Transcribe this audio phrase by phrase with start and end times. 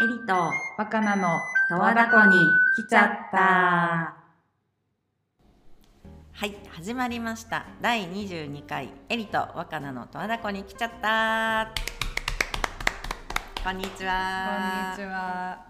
[0.00, 2.38] エリと若菜の十和田湖に
[2.76, 4.14] 来ちゃった。
[6.30, 7.66] はい始まりました。
[7.82, 11.74] 第22回エリと若菜の十和田湖に来ちゃった。
[13.64, 15.66] こんにちこんはにちは。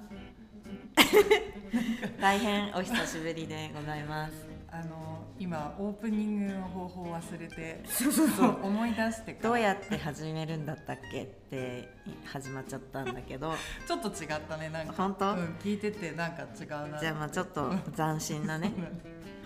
[2.20, 4.46] 大変お久しぶりでございます。
[4.70, 8.58] あの今オープニングの方法を忘れてそうそうそう。
[8.62, 11.88] 思い出してどうやって始めるんだったっけって
[12.24, 13.52] 始まっちゃったんだけど。
[13.86, 14.92] ちょっと違ったねなんか。
[14.96, 15.30] 本当？
[15.32, 18.72] うん、聞いててなんか違うなじゃあまあちょっと斬新なね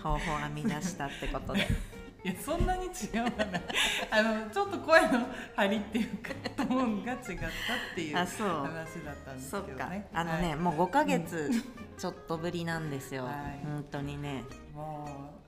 [0.01, 1.67] 方法を編み出したってことで。
[2.23, 3.59] いやそんなに違うかな
[4.09, 7.39] あのちょっと声の張りっていうかトーンが違ったっ
[7.95, 8.47] ていう話あそう。
[8.47, 10.07] だったんですけどね。
[10.13, 10.55] あのね、はい。
[10.55, 11.51] もう5ヶ月
[11.97, 13.65] ちょっとぶりなんですよ、はい。
[13.65, 14.45] 本当にね。
[14.73, 15.42] も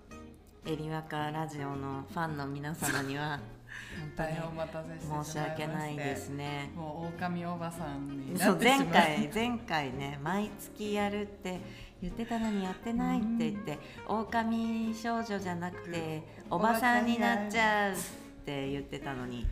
[0.68, 3.40] エリワカラジオのファンの皆様にはう
[4.18, 6.72] 大変お待たせして申し訳ないですね。
[6.76, 11.60] もう狼おばさんになそうってしま前回前回ね毎月やるって
[12.02, 17.96] 言ってたのにやってないって言って狼少女じゃなくておばさんになっちゃうっ
[18.44, 19.46] て言ってたのに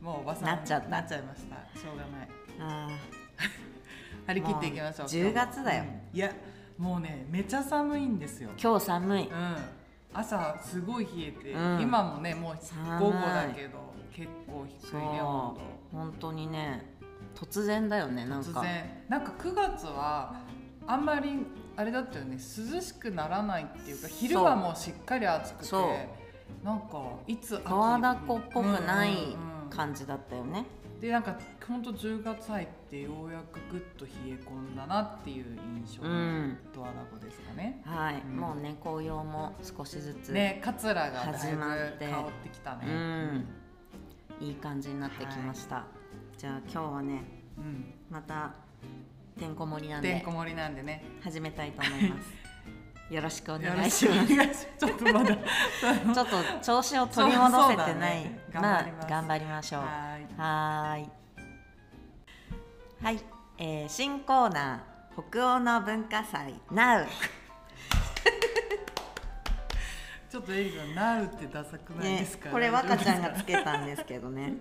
[0.00, 0.88] もうおばさんなっちゃった。
[0.88, 1.78] なっちゃいました。
[1.78, 2.28] しょうがない。
[2.58, 2.88] あ
[4.26, 5.84] 張り切っていきましょうもう10月だよ。
[5.84, 6.18] うん。
[6.18, 6.32] いや
[6.76, 8.50] もうねめちゃ寒いんですよ。
[8.56, 9.28] ー今日寒い。
[9.28, 9.56] うん
[10.12, 11.80] 朝すごい冷えて、うん。
[11.82, 12.56] 今もねもう
[12.98, 15.02] 午後だけど結構低そいう。
[15.12, 15.56] ね温
[15.92, 16.94] 本当にね
[17.34, 18.50] 突然だよねなんか。
[18.52, 19.02] 度突然。
[19.08, 20.34] なんか9月は
[20.86, 22.36] あんまりあれだったよね。
[22.36, 26.08] 涼しくならないっていうか昼はもうしっかり暑くて
[26.64, 29.36] なんかいつ秋十和田湖っぽくない
[29.68, 30.64] 感じだったよね、
[31.00, 37.82] でなんかほんと10月入ってようやくぐっと冷え込んだなっていう印象のうん十和田湖ですかね。
[37.84, 42.82] はい、うんもうね紅葉も少しずつ、ね桂がだいぶ始まって香ってきたね。
[42.86, 43.46] うん
[44.40, 45.86] いい感じになってきました、
[46.36, 47.22] じゃあ今日はね
[47.58, 47.94] うん。
[48.10, 48.54] また
[49.38, 51.04] てんこ盛りなんでてんこ盛りなんでね。
[51.22, 52.30] 始めたいと思います
[53.10, 54.66] よろしくお願いします。
[54.78, 55.36] ちょっとまだ。
[55.36, 61.08] ちょっと調子を取り戻せてない、 ねまあ頑張りましょうはい
[63.02, 63.20] はい、
[63.58, 67.08] えー新コーナー北欧の文化祭 NOW い。
[70.28, 72.50] ちょっとエリさん、ナウってダサくないねですか？
[72.50, 74.54] これ若ちゃんがつけたんですけどね。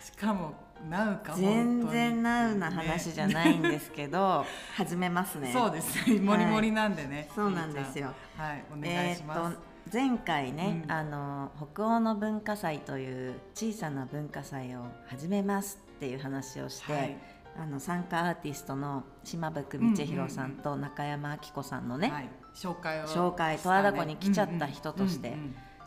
[0.00, 0.54] しかも、
[0.88, 1.34] ナウか。
[1.34, 4.44] 全然ナウな話じゃないんでですけど、
[4.76, 5.52] 始めますね。
[5.52, 6.08] そうです。
[6.10, 6.20] ね。
[6.20, 7.28] もりもりなんでね。
[7.34, 8.12] そうなんですよ。
[8.36, 8.54] は。
[8.54, 9.54] い、お願えーいします。
[9.54, 9.58] っと
[9.92, 10.92] 前回ね、うん。
[10.92, 17.16] あの北欧の文化祭という小さな文化祭を始めますっていう話をして、はい。
[17.56, 25.36] あの参加アーティストの島吹道弘さんと中山明子さんのね、はい、紹介を紹介十和田湖に来ちゃった人として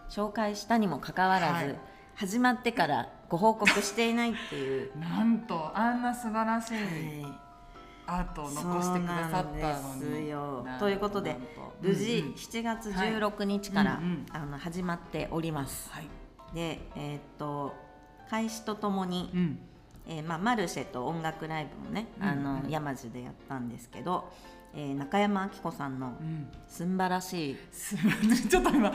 [0.09, 1.79] 紹介したにもかかわらず、はい。
[2.15, 4.97] 始まってからご報告していないっていう。
[4.97, 7.47] なんとあんな素晴らしいはい。
[8.09, 10.65] アートを残してくださったのですよ。
[10.79, 11.35] ということで
[11.81, 12.33] 無事うんうん。
[12.35, 13.99] 7月16日から、
[14.31, 15.89] あの始まっております。
[15.91, 16.07] はい、
[16.53, 17.73] で、えーっと
[18.29, 19.59] 開始とともに、うん、
[20.07, 22.69] えーまあ、マルシェと音楽ライブもね、あうんのうん。
[22.69, 24.31] 山地でやったんですけど、
[24.79, 27.57] えー中山明子さんのうん、すんばらしい。
[27.73, 28.91] すみませんちょっと今あ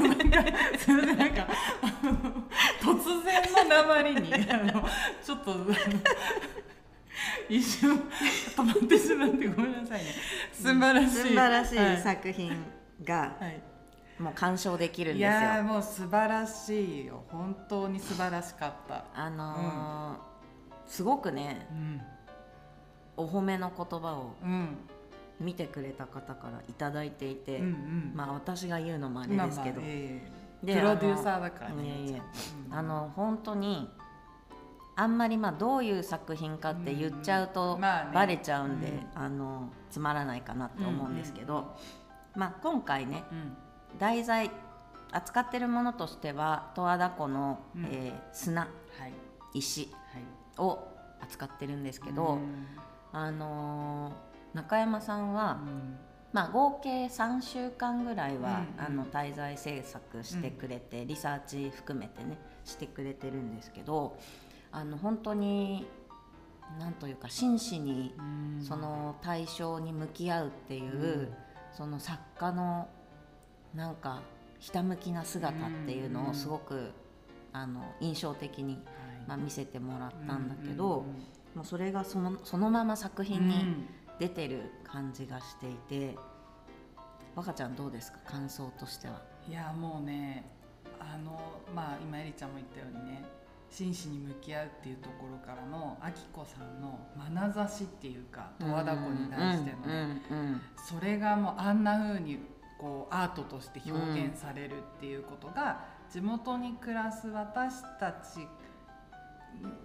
[0.00, 0.36] のなんか
[0.78, 1.48] すみませんなんか
[2.80, 4.88] 突然の鉛にあの
[5.22, 5.56] ちょっと
[7.48, 7.98] 一瞬
[8.56, 10.14] 止まってしまってごめんなさいね。
[10.52, 11.16] 素晴らしい。
[11.16, 11.96] 素晴らしはい。
[12.00, 12.64] 作品
[13.02, 13.60] がはい。
[14.20, 15.40] もう鑑賞できるんいですよ。
[15.40, 17.24] やーもう素晴らしいよ。
[17.28, 19.04] 本当に素晴らしかった。
[19.14, 20.28] あのー
[20.86, 22.00] すごくねうん。
[23.16, 24.76] お褒めの言葉をうん
[25.40, 28.12] 見てくれた方からいただいていて、うんうん。
[28.14, 32.20] まあ私が言うのもあれですけど、まあまあええでプロデューサーだからね
[32.66, 32.74] うん。
[32.74, 33.88] あの本当に
[34.96, 38.10] あんまりまあどういう作品かって言っちゃううとんまあね。
[38.12, 39.22] バレちゃうんで、うん。
[39.22, 41.76] あのつまらないかなって思うんですけど、
[42.34, 42.40] うん。
[42.40, 43.56] まあ、今回ねうん。
[43.98, 44.50] 題材
[45.12, 47.84] 扱ってるものとしては十和田湖の、うん。
[47.86, 48.66] えー砂は
[49.06, 49.12] い。
[49.54, 50.22] 石はい。
[50.58, 50.88] を
[51.20, 52.66] 扱ってるんですけど、うん。
[53.12, 54.27] あのー
[54.58, 55.96] 中山さんは、うん。
[56.32, 58.84] まあ、合計3週間ぐらいは、うん。
[58.84, 64.18] あの滞在制作してくれて、リサーチ含めてねしてくれてるんですけど
[64.72, 65.86] あの本当に
[66.78, 68.22] なんというか真摯にう
[68.60, 68.62] ん。
[68.62, 71.28] その対象に向き合うっていう、うん。
[71.72, 72.88] その作家の
[73.74, 74.22] なんか
[74.58, 76.30] ひたむきな姿っていうのうん。
[76.30, 76.90] をすごく、
[77.52, 78.82] あの印象的に、はい。
[79.28, 81.04] まあ、見せてもらったんだけど、うん
[81.54, 83.28] もうそれがそのそのまま作うん。
[83.28, 83.86] 品に
[84.18, 86.16] 出てる感じがしていて、
[87.36, 88.18] 若ちゃんどうですか？
[88.26, 89.22] 感想としては。
[89.48, 90.44] いやもうね
[91.00, 91.40] あの
[91.74, 93.24] まあ今エリちゃんも言ったようにね
[93.70, 96.98] 真摯に向き合うっていうところからのあきこさんの
[97.32, 102.38] 眼差しっていうか十和田湖に対しての、うんうんそれがもうあんな風に
[102.78, 108.46] こうアートとして表現されるっていうことが、地元に暮らす私たち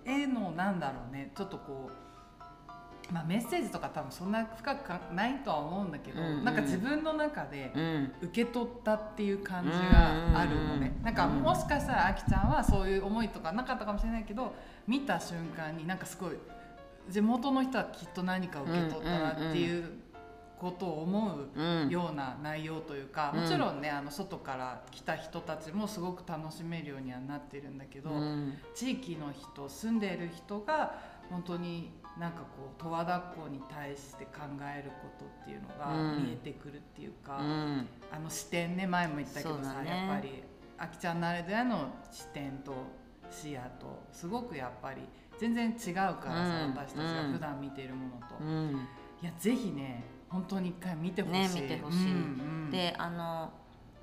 [0.06, 1.94] へのなんだろうねちょっとこう、
[3.12, 6.44] まあ、メッセージとか多分そんな深くかないとは思うんだけど、うんうん。
[6.44, 7.72] なんか自分の中で
[8.22, 14.54] 受け取ったっていう感じがあるのね、うんうんうんなんかもしかしたらあきちゃんはそういう思いとかなかったかもしれないけど
[14.88, 16.38] 見た瞬間になんかすごい
[17.10, 19.92] 地元の人はきっと何か受け取ったなっていう
[20.58, 21.90] ことを思ううん。
[21.90, 23.42] ような内容というか、うん。
[23.42, 28.54] もちろんねあの外から来た人たちもすごく楽しめるようにはなってるんだけど、うん。
[28.74, 30.96] 地域の人住んでいる人が
[31.30, 36.24] 本当になんかこう十和田っ子に対して考えることっていうのがうん。
[36.24, 37.88] 見えてくるっていうか、うん。
[38.12, 39.90] あの視点ね前も言ったけどさ、ね。
[39.90, 40.44] やっぱり
[40.78, 42.74] あきちゃんならではの視点と
[43.32, 45.02] 視野とすごくやっぱり
[45.40, 46.76] 全然違うからさ、うん。
[46.76, 48.88] 私たちが普段見ているものと、うん。
[49.22, 51.98] いやぜひね本当に一回見てほしい、ね見てほしい。
[51.98, 52.72] うんうん。
[52.72, 53.52] であの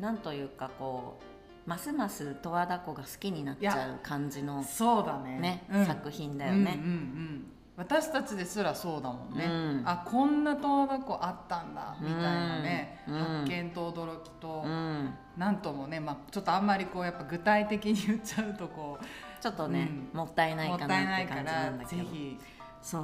[0.01, 1.21] なんというかこ
[1.67, 5.39] うますます十和田湖が好きになっちゃう感じのそうだね。
[5.39, 5.87] ね、うん。
[5.87, 6.75] 作品だよね。
[6.77, 9.83] うんうんうん私たちですらそうだもんね、うん。
[9.87, 13.15] あこんな十和田湖あったんだみたいなね、うん。
[13.15, 20.19] 発見と驚きと、うん、なんともね、まあ、ちょっとあんまりこうやっぱ具体的に言っちゃうとこうちょっとね、うん。
[20.19, 22.03] もったいないかなって感じならんだけど。
[22.03, 22.39] ぜひ
[22.83, 22.99] そ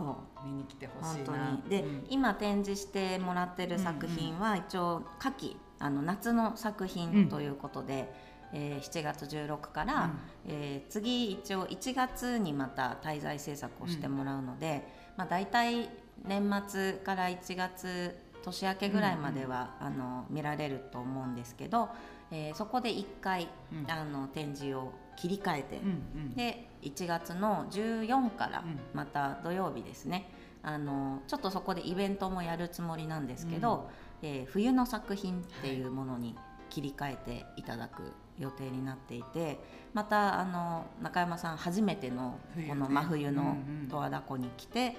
[0.45, 0.47] う。
[0.47, 1.53] 見に来てほしいな。
[1.53, 1.71] に。
[1.71, 2.07] で、うん。
[2.11, 8.13] 今展示してもらってる作品は一応夏季あの夏の作品ということで、
[8.53, 10.11] えー7月16から、
[10.47, 15.89] えー次一応1月にまた滞在制作をしてもらうので、まあ、大体
[16.25, 21.89] 年末から1月年明けぐらいまでは、あの見られると思うんですけど、
[22.31, 23.91] えーそこで1回、うん。
[23.91, 25.93] あの展示を切り替えて、うんう
[26.27, 26.35] ん。
[26.35, 28.79] で1月の14からうん。
[28.95, 30.29] また土曜日ですね、
[30.63, 33.91] あのちょっとそこでイベントもやるつもりなんですけど、
[34.23, 36.37] えー冬の作品っていうものに
[36.71, 39.59] 切り替えていただく予定になっていて
[39.95, 42.39] またあの中山さん初めての
[42.69, 43.57] この真冬の
[43.89, 44.95] 十和田湖に来て、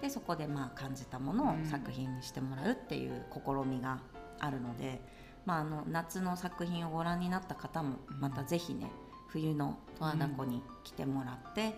[0.00, 3.98] でそこでまあ感じたものを作品にしてもらうっていう試みが
[4.38, 5.00] あるので、
[5.46, 8.90] まあ、あの夏の作品をご覧になった方もまたぜひね
[9.28, 11.74] 冬の十和田湖に来てもらって、え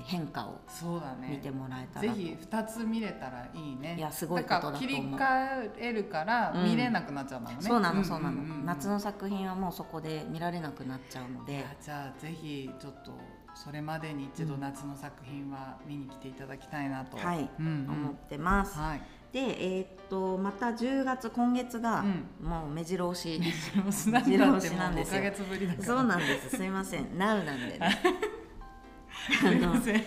[0.00, 1.28] 変化をそうだね。
[1.30, 3.96] 見てもらえたらと、ぜひ2つ見れたらいいね。
[3.98, 4.80] いやすごいことだと思う。
[4.80, 6.64] 切り替えるからうん。
[6.64, 11.64] 見れなくなっちゃうんだもんね、そうなのそうなの、んんん夏の作品はもうそこで見られなくなっちゃうので。
[11.80, 13.12] じゃあぜひちょっと
[13.54, 17.50] それまでに一度夏の作品は見に来ていただきたいなと、はい。
[17.58, 17.90] うんうん。
[17.90, 19.02] 思ってます、はい。
[19.32, 22.04] でえーっとまた10月今月が、
[22.42, 23.40] もう目白押し。
[23.42, 25.22] 白押なんだってもう5なんですよ。
[25.22, 25.86] ヶ月ぶりだから。
[25.86, 26.56] そうなんです。
[26.56, 27.04] すいません。
[27.06, 28.02] NOW なんでね
[29.40, 30.02] すいません。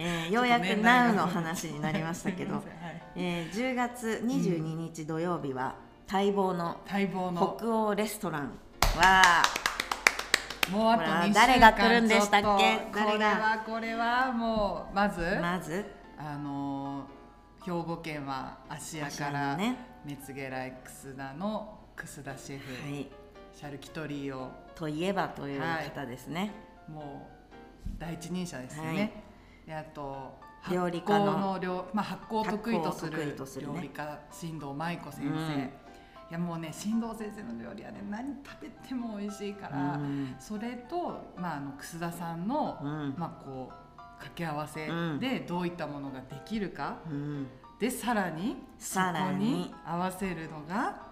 [0.00, 2.54] えーようやく NOW の話になりましたけど。
[2.56, 2.64] はい。
[3.16, 5.74] えー10月22日土曜日は
[6.10, 8.52] 待望の待望の北欧レストラン。
[8.96, 9.42] は
[10.70, 12.78] もうあとこれは2週間誰が来るんでしたっけ？
[12.92, 15.84] これはこれはもうまず、まず？
[16.18, 17.18] あのー
[17.64, 19.76] 兵庫県は芦屋から、のね。
[20.04, 23.08] メツゲライ楠田の楠田シェフ、はい。
[23.52, 24.50] シャルキュトリーを。
[24.74, 26.52] といえばという方ですね、
[26.88, 27.37] もう
[27.98, 29.12] 第一人者ですよね、はい。
[29.66, 30.38] であと
[30.70, 31.58] 料理家の。
[31.60, 35.38] 料、まあ、発酵を得意とする料理家新藤舞子先生、うん。
[35.40, 35.70] い
[36.30, 40.36] やもうね新藤先生の料理はね何食べても美味しいから、うん。
[40.38, 43.14] それと、まあ、あの楠田さんの、うん。
[43.16, 45.18] まあ、こう掛け合わせうん。
[45.20, 47.46] でどういったものができるか、うん、
[47.78, 49.46] でさらにさらに。
[49.46, 51.02] そこに合わせるのが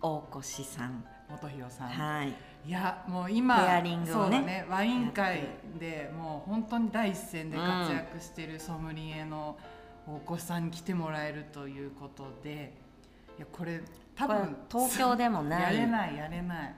[0.00, 1.04] 大越さん。
[1.30, 2.34] 元弘さん、はい
[2.66, 5.44] いやもう今ペアリングをねそうだねワイン界や
[5.78, 9.56] でもう本当に第一線で活躍しているソムリエの
[10.06, 12.74] 大越さんに来てもらえるということで
[13.38, 13.80] いやこれ
[14.18, 15.74] 多分東京でもない。
[15.78, 16.74] やれないやれない。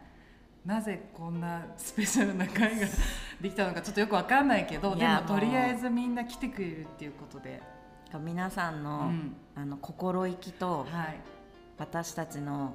[0.66, 2.86] なぜこんなスペシャルな会が
[3.40, 7.62] できたのかちょっとよくわかんないけどでもとりあえずみんな来てくれるっていうことで、
[8.22, 9.36] 皆さんうの,、ん。
[9.56, 11.20] あの心意気とはい。
[11.78, 12.74] 私たちの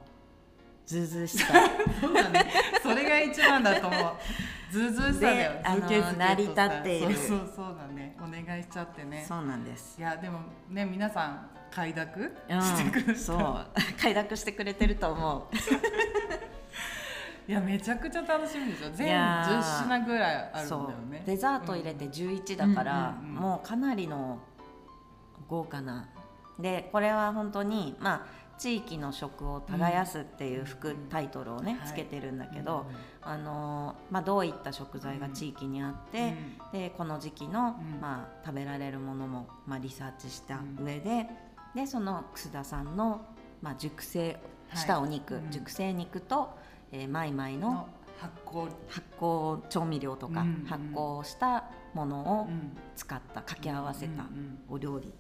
[0.86, 1.54] ずうずうしさ
[2.02, 2.52] そうだね。
[2.82, 4.14] それが一番だと思う。
[4.72, 5.62] ずうずうしさだよで。
[5.64, 8.16] あのずけ成り立っているそうそうそうだね。
[8.20, 9.26] お願いしちゃってね。
[9.28, 10.40] そうなんですいやでも
[10.70, 13.20] ね皆さん快諾うんしてくれた。
[13.20, 13.68] そう
[14.00, 15.56] 快諾してくれてると思う
[17.48, 18.92] いやめちゃくちゃ楽しみでしょ。
[18.92, 21.24] 全いやー10品ぐらいあるんだよね。
[21.26, 24.40] デザート入れて11だから、うんうんうんもうかなりの
[25.48, 26.08] 豪華な
[26.60, 32.86] でこれは本当にまあ地域の食を耕すっていう副うんタイトルをね、はいつけてるんだけど、
[33.22, 36.34] あのまあ、どういった食材が地域にあって、
[36.72, 38.02] でこの時期の、うん。
[38.02, 41.28] まあ、食べられるものも、まあ、リサーチした上で,、
[41.76, 43.26] でその楠田さんの、
[43.62, 44.38] まあ、熟成
[44.74, 46.58] したお肉、熟成肉と、
[46.92, 52.78] えーマイマイのの発酵、発酵調味料とか、発酵したものをうん。
[52.96, 54.24] 使った掛け合わせた
[54.70, 55.14] お料理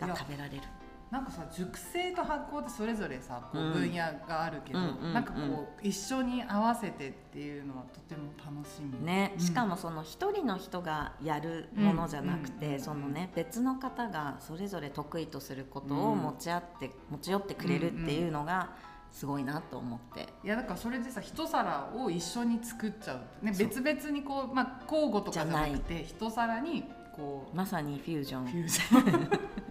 [0.00, 0.62] が食べられる。
[1.12, 3.72] なんかさ熟成と発酵ってそれぞれさこううん。
[3.74, 5.12] 分野があるけど、うんうんうん。
[5.12, 9.04] なんかこう一緒に合わせてっていうのはとても楽しみ。
[9.04, 9.44] ね、うん。
[9.44, 12.72] しかもその一人の人がやるものじゃなくて、うん。
[12.72, 18.70] うんそのね別の方がそれぞれ得意とすることを持ち合って、持ち寄ってくれるっていうのが
[19.10, 28.46] すごいなと思って、いやだからそれでさ一皿を一緒に作っちゃうね別々にこう、まあ、交互とかじゃなくて一皿にこうまさにフュージョン。
[28.46, 29.52] フュージョン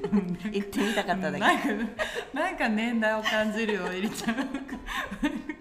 [0.52, 1.38] 行ってみたかっただけ、
[2.32, 4.36] なんか 年代を感じるよ入れちゃう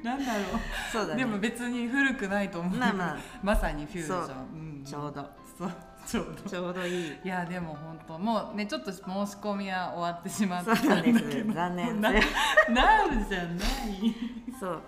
[0.04, 0.46] なんだろう、
[0.92, 1.24] そうだね。
[1.24, 2.78] でも別に古くないと思う。
[2.78, 3.18] まあまあ。
[3.44, 4.28] まさにフュージョン。
[4.28, 4.36] そう。
[4.36, 4.84] うん。
[4.86, 5.30] ちょうど。
[5.58, 5.72] そう。
[6.06, 6.50] ちょうど。
[6.50, 7.18] ちょうどいい。
[7.24, 12.22] いやでも本当もうねちょっと申し込みは終わってしまったんです残念ななる
[13.28, 13.60] じゃない。
[14.60, 14.82] そう。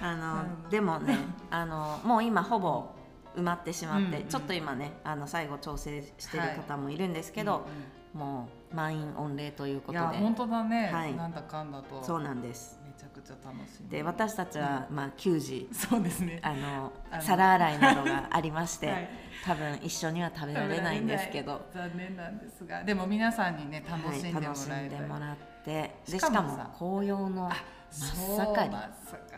[0.00, 1.18] あの、うんでもね
[1.50, 2.94] あのもう今ほぼ
[3.36, 4.28] 埋まってしまって、うんうん。
[4.28, 7.66] ちょっと今ねあの最後調整してる方もいるんですけど、
[8.14, 9.98] もう満員御礼ということで。
[9.98, 11.14] いや本当だね、はい。
[11.14, 12.02] なんだかんだと。
[12.02, 12.78] そうなんです。
[12.84, 13.88] めちゃくちゃ楽しみ。
[13.88, 15.68] で私たちは、まあ給仕。
[15.72, 16.38] そうですね。
[16.42, 19.08] あの皿洗いなどがありまして、 はい。
[19.44, 25.94] 多分一緒には食べられないんですけど、残念なんですがでも皆さんにね楽しんでもらはい、楽しえたんでもらって。
[26.06, 27.52] でししかも紅葉のあ
[27.90, 28.70] 真っ盛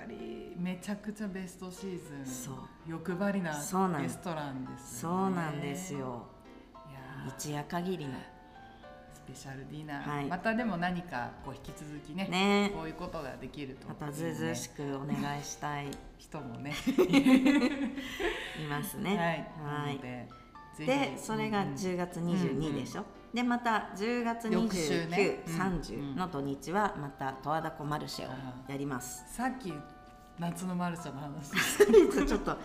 [0.09, 0.57] り。
[0.59, 2.27] めちゃくちゃベストシーズン。
[2.27, 2.55] そう。
[2.87, 5.13] 欲張りなレストランですね。
[5.13, 6.27] うなんですよ。
[7.27, 8.13] 一夜限りの。
[8.13, 8.36] ス
[9.27, 10.27] ペシャルディナー、はい。
[10.27, 12.71] またでも何かこう引き続きねね。
[12.75, 15.87] こういうことができるとまたずうずうしくお願いしたい。
[16.19, 16.73] 人もね。
[18.59, 19.49] いますね。
[19.65, 19.99] はい、はい。
[20.85, 25.43] でそれがうん10月22でしょ、でまた10月翌週ね。
[25.47, 25.55] うん。
[25.55, 28.31] 2930の土日はまた十和田湖マルシェを
[28.69, 29.25] やります。
[29.35, 29.73] さっき
[30.39, 31.51] 夏のマルシェの話。
[32.27, 32.59] ちょっと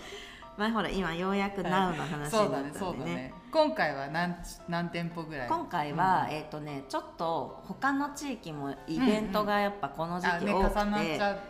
[0.58, 3.16] 前ほら今ようやく NOW の話になったんでね。
[3.16, 4.36] ね今回は何
[4.70, 5.50] 何店舗ぐらい？
[5.50, 6.36] 今回は、うん。
[6.36, 10.72] えっ、とねちょっと他の地域もイベントがやっぱこの時あね期多く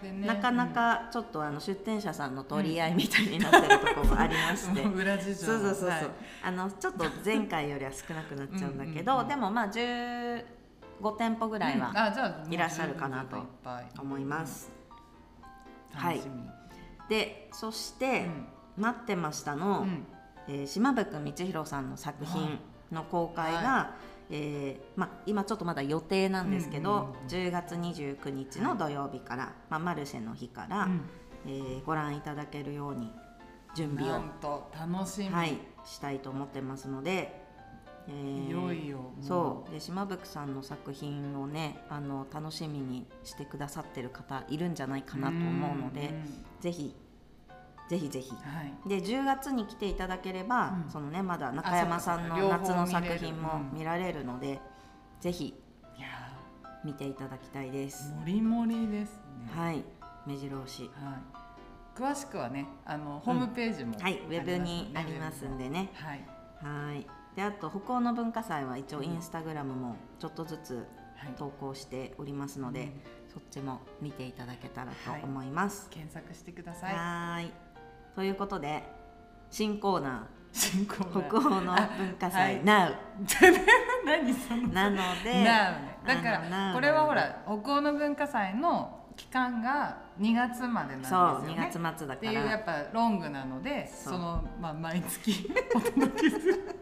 [0.02, 0.28] て、ね。
[0.28, 4.94] なかなかちょっとあの出店者さんの取り合いみたいになってるところもありまして、うん。
[5.00, 6.08] 裏事情そうそうそうそう、はい。
[6.44, 10.44] あのちょっと前回よりは少なくなっちゃうんだけどうんでもまあ15
[11.18, 11.82] 店舗ぐらいうん。
[11.82, 11.92] は
[12.50, 13.38] いらっしゃるかなと
[14.00, 14.72] 思います、
[15.94, 16.00] うん。
[16.00, 16.22] はい。
[17.10, 18.48] でそしてうん
[18.78, 20.06] 「待ってましたの」うん。
[20.48, 22.60] えー島袋道弘さんの作品
[22.92, 23.92] の公開が、は
[24.30, 31.02] えーまあ、今ちょっとまだ予定なんですけど、うんうんうん10月29日の土曜日から、まあ、マルシェの日から、うん。
[31.46, 33.12] えーご覧いただけるように
[33.76, 34.22] 準備を
[34.78, 37.46] 楽しみ、はい、したいと思ってますので、
[38.08, 38.98] えーいよいよ。
[38.98, 39.72] もそう。
[39.72, 46.26] で島吹さんの作品をねあの楽しみにしてくださってる方いるんじゃないかなと思うので、んん。
[46.60, 46.96] ぜひ
[47.92, 48.32] ぜひぜひ。
[48.32, 48.90] はい。
[48.90, 50.90] で10月に来ていただければ、うん。
[50.90, 53.78] そのねまだ中山さんの夏の作品もうん。
[53.78, 54.62] 見られるので、
[55.20, 55.48] ぜひ
[55.98, 56.08] いや
[56.86, 58.14] 見ていただきたいです。
[58.14, 58.16] ー。
[58.16, 59.52] もりもりですね。
[59.54, 59.84] はい。
[60.26, 60.90] 目白押し。
[60.94, 61.18] は
[61.98, 64.20] い、詳しくはねあのホームページも、はい。
[64.20, 65.90] ウェブにありますんでね。
[65.96, 66.26] はい、
[66.64, 67.06] はい。
[67.36, 72.92] であと北欧の文化祭は一応インスタグラムもちょっとずつはい、投稿しておりますので、うん。
[73.34, 75.90] そっちも見ていただけたらと思います。
[75.90, 76.96] 検索してください。
[76.96, 77.71] はーい
[78.16, 78.84] ということで
[79.50, 81.30] 新コーナ新コーーナー。
[81.30, 82.64] 北欧の文化祭、はい。
[82.64, 82.96] NOW
[84.06, 85.44] 何そのなので
[86.06, 96.82] だからこれはほら北欧の文化祭の期間が2月までなんですそうよね2月末だってからいうやっぱロングなのでそそうの、まあ、毎月 お届けする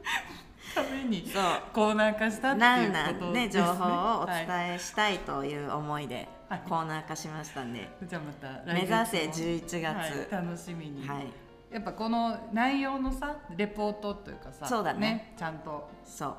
[0.73, 1.43] ためにそう。
[1.73, 3.49] コーナー化したっていうことね。
[3.49, 6.15] 情報をお伝はいえしたいという思いで。
[6.15, 11.27] はいコーナー化しましたんで、じゃあまた目指せ来11月、はい、楽しみに、はい、
[11.71, 15.33] やっぱこの内容のさレポートというかさそうだね。
[15.37, 15.89] ちゃんと。
[16.03, 16.35] そう。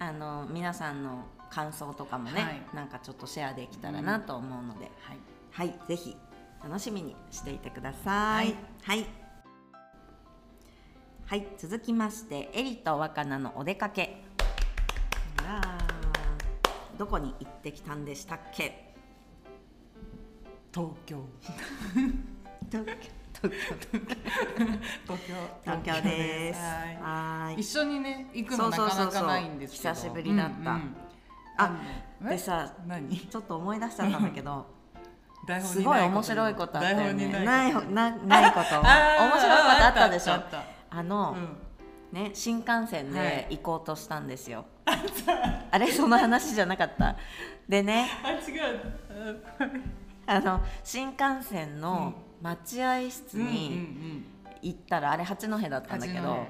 [0.00, 2.62] あの皆さんの感想とかもね、はい。
[2.74, 5.18] なんかちょっとシェアできたらなと思うので、はい。
[5.52, 6.16] はい、ぜひ
[6.64, 8.56] 楽しみにしていてください。
[8.82, 9.06] はい。
[11.26, 14.24] はい、続きまして、エリと若菜のお出かけ。
[16.98, 18.91] どこに行ってきたんでしたっけ？
[20.74, 21.22] 東京。
[22.70, 22.92] 東京。
[23.42, 23.50] 東
[25.06, 25.34] 京。
[25.64, 26.60] 東京です。
[26.60, 27.60] はい。
[27.60, 29.94] 一緒にね行くのなかなかないんですけど。
[29.94, 30.70] 久しぶりだった。
[30.70, 30.96] うんうん。
[31.58, 31.76] あ
[32.30, 32.38] で？
[32.38, 33.18] さ何？
[33.18, 34.66] ちょっと思い出しちゃったんだけど
[35.60, 37.26] すごい面白いことあったよね。
[37.44, 38.76] ないなないこと。
[38.80, 40.40] 面白いことあったでしょ？
[40.90, 41.36] あの、
[42.12, 43.12] たね新幹線はい。
[43.12, 44.64] で行こうとしたんですよ、
[45.70, 45.90] あれ？
[45.90, 47.16] その話じゃなかった。
[47.68, 48.26] でねう。
[48.26, 48.36] ん、あ違
[48.72, 49.42] う
[50.26, 54.24] あの新幹線の待合室うんうんに
[54.62, 56.46] 行ったら、あれ八戸だったんだけど、うん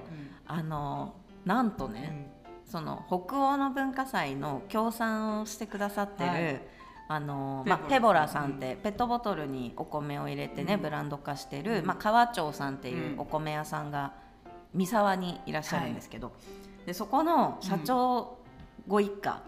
[0.47, 1.15] あの
[1.45, 2.31] なんとね、
[2.65, 6.63] その北欧の文化祭の協賛をしてくださってる、はい。
[7.09, 10.83] あのまあ、ペペボボラさんってペットボトルにお米を入れてね、うん。
[10.83, 11.87] ブランド化してる、うん。
[11.87, 13.21] まあ、川町さんっていううん。
[13.21, 14.15] お米屋さんが
[14.73, 16.33] 三沢にいらっしゃるんですけど、
[16.87, 18.39] でそこの社長
[18.89, 19.43] ご一家、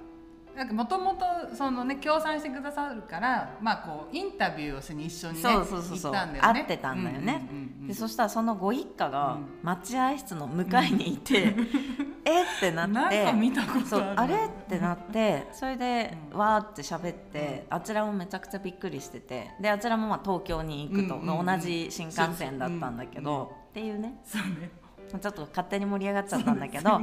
[0.57, 6.13] なんかもともとそのね協賛してくださるからまあこうインタビューをしに一緒にねそうそうそうそう。
[6.13, 6.61] 行ったんだよね。
[6.61, 7.49] 会ってたんだよね。
[7.51, 7.89] うんうんうんうん。
[7.89, 11.55] でそしたらそのご一家がうん待合室の向かいにいて、
[12.25, 16.39] えってななんってか見たことああれってなってそれでうん。
[16.39, 24.21] わーって喋って、あちらもめちゃくちゃびっくりしててであちらもまあ東京に行くと、うんうんうん同じ新幹線だったんだけど、っていうね。
[24.25, 24.71] そうね
[25.19, 27.01] ちょっと勝手に盛り上がっちゃったんだけど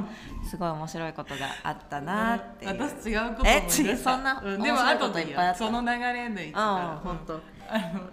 [0.48, 2.80] すごい面白いことがあったなっていう。
[2.80, 3.96] 私違うことえ違う？
[3.96, 5.64] そんなうでも面白いこ後でいいといっぱいあった。
[5.64, 6.74] よその流れで言ってた。
[6.74, 7.40] あらあ本当、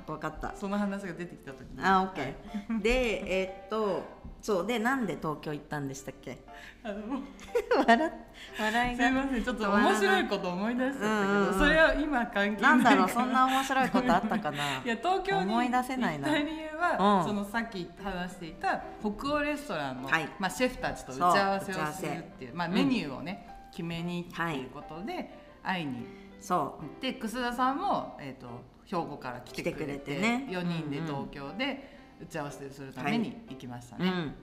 [0.08, 0.54] 分かった。
[0.56, 1.84] その話が出てきた時に。
[1.84, 2.82] あオッケー。
[2.82, 6.38] でえーっとそうでなんで東京行ったんでしたっけ？
[6.82, 7.20] あの
[7.86, 8.12] 笑
[8.58, 9.04] 笑いが。
[9.04, 9.44] すいません。
[9.44, 11.60] ちょっと面白いこと思い出しちゃったけど、うんうんうん。
[11.60, 12.72] それは今関係ない。
[12.72, 14.58] なんだろうそんな面白いことあったかな？
[14.86, 16.28] いや東京に思い出せないな。
[16.30, 17.28] 行った理由は、うん。
[17.28, 20.30] そのさっき話していた北欧レストランの、はい。
[20.40, 26.08] まあ、シェフたちと打ち合わせをするっていう、まあ、メニューをね、決めにってはいいうことで会いに
[26.40, 28.48] そ行って楠田さんも、えー、と
[28.90, 30.48] 兵庫から来てくれてね。
[30.50, 31.28] 4人でうんうん。
[31.28, 34.10] 東京で打ち合わせするために行きましたう、うね。
[34.10, 34.36] ん、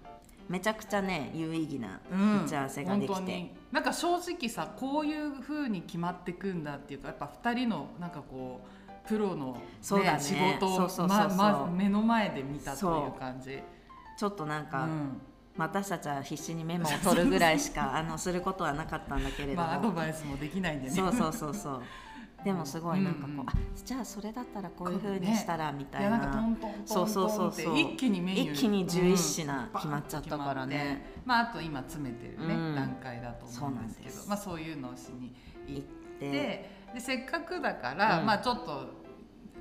[0.49, 2.45] めちゃくちゃね有意義なうん。
[2.45, 3.55] 打ち合わせができて、本当に。
[3.73, 10.21] なんか正直さこういう風に決まってくんだっていうかやっぱ2人のなんかこうプロの、ねそうだね。
[10.21, 13.59] 仕事をそうそうそうまま目の前で見たとそいうう感じ。
[14.17, 15.21] ちょっとなんか、うん。
[15.59, 20.95] 私たちは必死にメモを取るぐらいしかあのすることはなかったんだけれども、まあアドバイスもできないんでね。
[20.95, 21.83] そうそうそうそう
[22.47, 23.49] でもすごいなんかこう、うんうん。
[23.49, 23.53] あ
[23.85, 26.09] じゃあそれだったらこういうふうにしたらみたいな。
[26.09, 27.79] いやなトントントントンそうそうそうってそう。
[27.79, 28.53] 一気にメニュー。
[28.53, 30.77] 一気に11品うん決まっちゃったからね。
[30.77, 32.75] バンって決まああと今詰めてるね、うん。
[32.77, 35.35] 段階だと思うんですけどまあそういうのをしに
[35.67, 36.71] 行ってて。
[36.95, 38.27] でせっかくだから、うん。
[38.27, 38.95] まあちょっと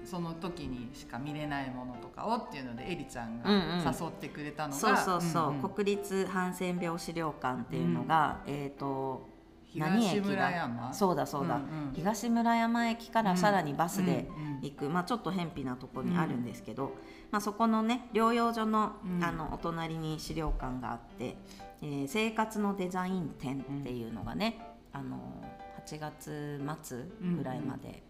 [0.03, 3.83] その時にしか見れないものとかをっていうのでエリちゃんがうんうん。
[3.83, 9.33] 誘ってくれたのが、そうそうそう、んん国立ハンセン病資料館っていうのが、えっ、と
[9.75, 10.29] 何東駅だ？
[10.29, 11.93] 村山そうだそうだ、んん。
[11.93, 14.61] 東村山駅からさらにバスでうんうん。
[14.61, 16.93] 行く、まあ、ちょっと偏僻なところにあるんですけど、
[17.31, 19.23] まあ、そこのね療養所の,、うん。
[19.23, 21.35] あのお隣に資料館があって、
[21.81, 24.59] えー生活のデザイン展っていうのがね、
[24.93, 25.17] あの
[25.85, 27.03] 8月末
[27.38, 28.03] ぐらいまで、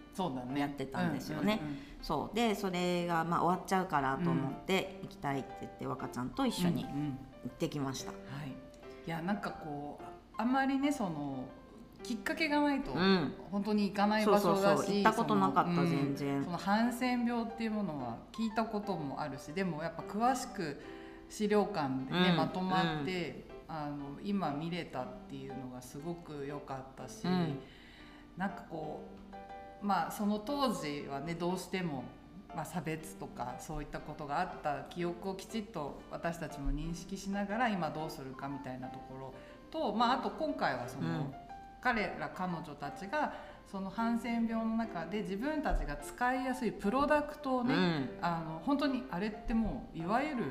[0.58, 1.60] やってたんですよね。
[1.62, 1.80] うんうんうん。
[2.01, 2.36] そう。
[2.36, 7.17] でそれがまあ終わっちゃうからと思って行きたいって言って若ちゃんと一緒にうんうん。
[7.45, 8.12] 行ってきました。
[8.12, 8.49] はい、
[9.08, 10.04] いやなんかこう
[10.38, 11.45] ああまりねその
[12.04, 13.34] きっかけがないとうん。
[13.52, 16.43] 本当に行かない場所だし、行ったことなかった全然。
[16.43, 20.80] そのハンセン病っていうものは聞いたこともあるしでもやっぱ詳しく
[21.30, 22.38] 資料館でね、うん。
[22.38, 27.58] まとまって、あの今見れたっていうのがすごく良かったし、うん。
[28.38, 29.02] なんかこ
[29.82, 32.04] うまあその当時はねどうしても、
[32.56, 39.34] まあ、差別とかそういったことがあった記憶をきちっと私たちも認識しながら今どうするかみたいなところ
[39.75, 41.33] と、まあ、あと今回はその、うん。
[41.81, 43.31] 彼ら彼女たちが
[43.71, 48.09] そのハンセン病の中で自分たちが使いやすいプロダクトをね、うん。
[48.21, 50.43] あの本当にあれってもういわゆる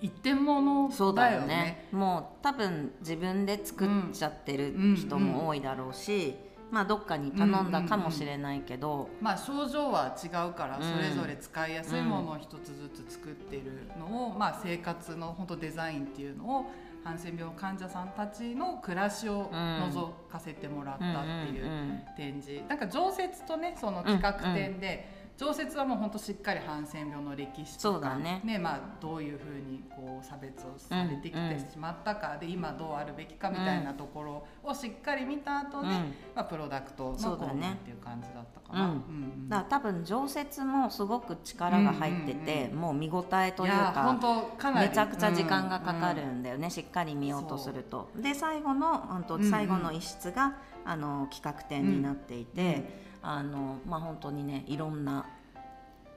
[0.00, 1.46] 一点物そうだよね。
[1.46, 6.34] ねもう多分自分で作っちゃってる人も多いだろうし、
[6.72, 10.82] まあどっかに頼んだかもしれないけど、まあ症状は違うからうん。
[10.82, 16.66] それぞれ使いやすいものを一つずつ作ってるのを、まあ、生活の本当デザインっていうのを
[17.04, 22.62] ハンセン病患者さんたちの暮らしを覗かせてもらったっていう展示。
[22.68, 28.40] なんか常設とねその企画展で、常設はもう本当しっかりハンセン病の歴史とかそうだね。
[28.60, 35.92] まあ、どういうふうにこう差別をされてきてしまったかで、今どうあるべきかみたいなところをしっかり見た後で、うん。
[36.36, 37.52] まあ、プロダクトのコそうだね。
[37.54, 38.84] ーナーっていう感じだったかな。
[38.84, 39.48] うん。
[39.50, 48.10] う多分常設もすごく力が入ってて、もう見応えというか当かなりめちゃくちゃ時間がかかるうんだよね、しっかり見ようとすると。
[48.16, 55.26] で最後の最後の一室が、あの企画展になっていて、あのまあ本当にねいろんな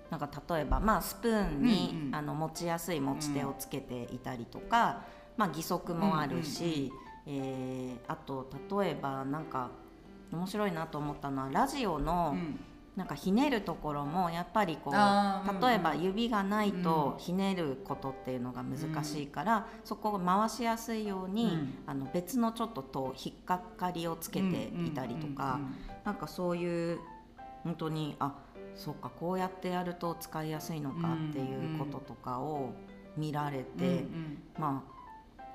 [0.10, 2.15] なんか例えば、まあ、スプーンに、うんうん。
[2.15, 5.02] あの持ちやすい持ち手をつけていたりとか、
[5.36, 6.91] まあ、義足もあるし、
[7.26, 9.72] えーあと例えばなんか
[10.32, 12.60] 面白いなと思ったのはラジオの、うん
[12.96, 14.94] なんかひねるところもやっぱりこう
[15.66, 17.24] 例えば指がないとうん。
[17.24, 21.74] ひねることっていうのが難しいから、そこを回しやすいように、うん。
[21.86, 25.60] あの別のちょっとと引っかかりをつけていたりとか、
[26.06, 27.00] なんかそういう
[27.64, 28.36] 本当にあ
[28.76, 32.74] そうかこうやってやると使いやすいのかっていうこととかを
[33.18, 34.96] 見られて、うんうんまあ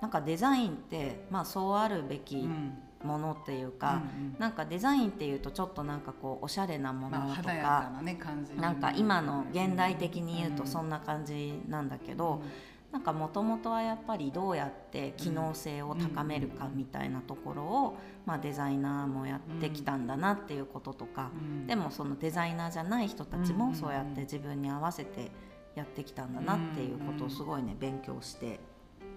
[0.01, 7.91] なんかデザインって、まあ、そうあるべきうんうんものっていうか、うんなんかデザインっていうとちょっとなんかこうおしゃれなものまあ、とかか。
[7.95, 12.43] なね感じなんか今の現代的に言うとんそんな感じなんだけど、
[12.93, 25.31] なんかもともとはやっぱりどうやって機能性を高めるかみたいなところを、まあ、デザイナーもやってきたんだなっていうこととか、うんでもそのデザイナーじゃない人たちうんもそうやって自分に合わせて
[25.77, 28.59] やってきたんだなっていうことをすごいね勉強して、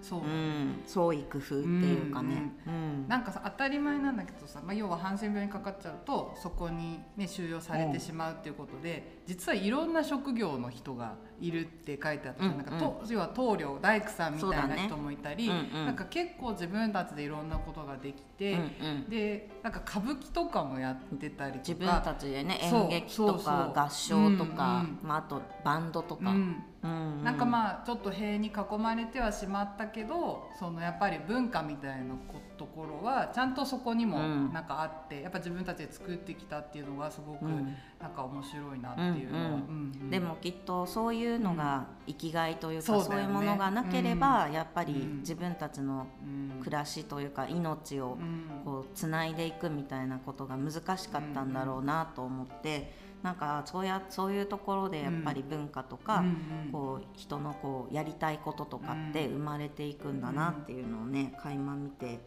[0.04, 2.52] そう、うん、創意工夫っていうかね。
[2.66, 3.08] うん。
[3.08, 12.42] なんかさ当たり前なんだけどさ、まあ、要はハンセン病にかかっちゃうとそこに、ね、収容されてしまうっていうことで、実はいろんな職業の人がいるって書いてあった。
[12.42, 12.58] じゃん、うん。
[12.58, 15.86] なんかと要は棟梁大工さんみたいな人もいたり、うんうん。
[15.86, 19.08] なんか結構自分たちでいろんなことができて、うんうん。
[19.08, 25.08] でなんか歌舞伎とかもやってたりとか自分たちでね演劇とか合唱とか、うん。
[25.08, 27.24] まあ、あとバンドとか、うんうんうん。
[27.24, 34.52] なんかまあちょっと塀に囲まれてはしまったけどそのやっぱり文化みたいなこところはちゃんとそこにもうん。
[34.52, 37.74] なんかあって、やっぱ自分たちで作ってきたっていうのがすごくうん。
[38.00, 39.60] なんか面白いなっていうのは、うんうん。
[39.60, 40.10] うんうん。
[40.10, 45.18] でもきっとそういうのが生きがいというか、そういうものがなければ、やっぱりうん。
[45.20, 46.60] 自分たちのうん。
[46.60, 48.62] 暮らしというか命をうん。
[48.64, 52.92] こうつないでいくみたいなことが難しかったんだろうなと思って、
[53.24, 56.30] なんかそうやそういうところでやっぱり文化とか、うんう
[56.68, 56.70] ん。
[56.70, 62.20] こう人のこうやりたいこととかって生まれていくんだなっていうのをね垣間見て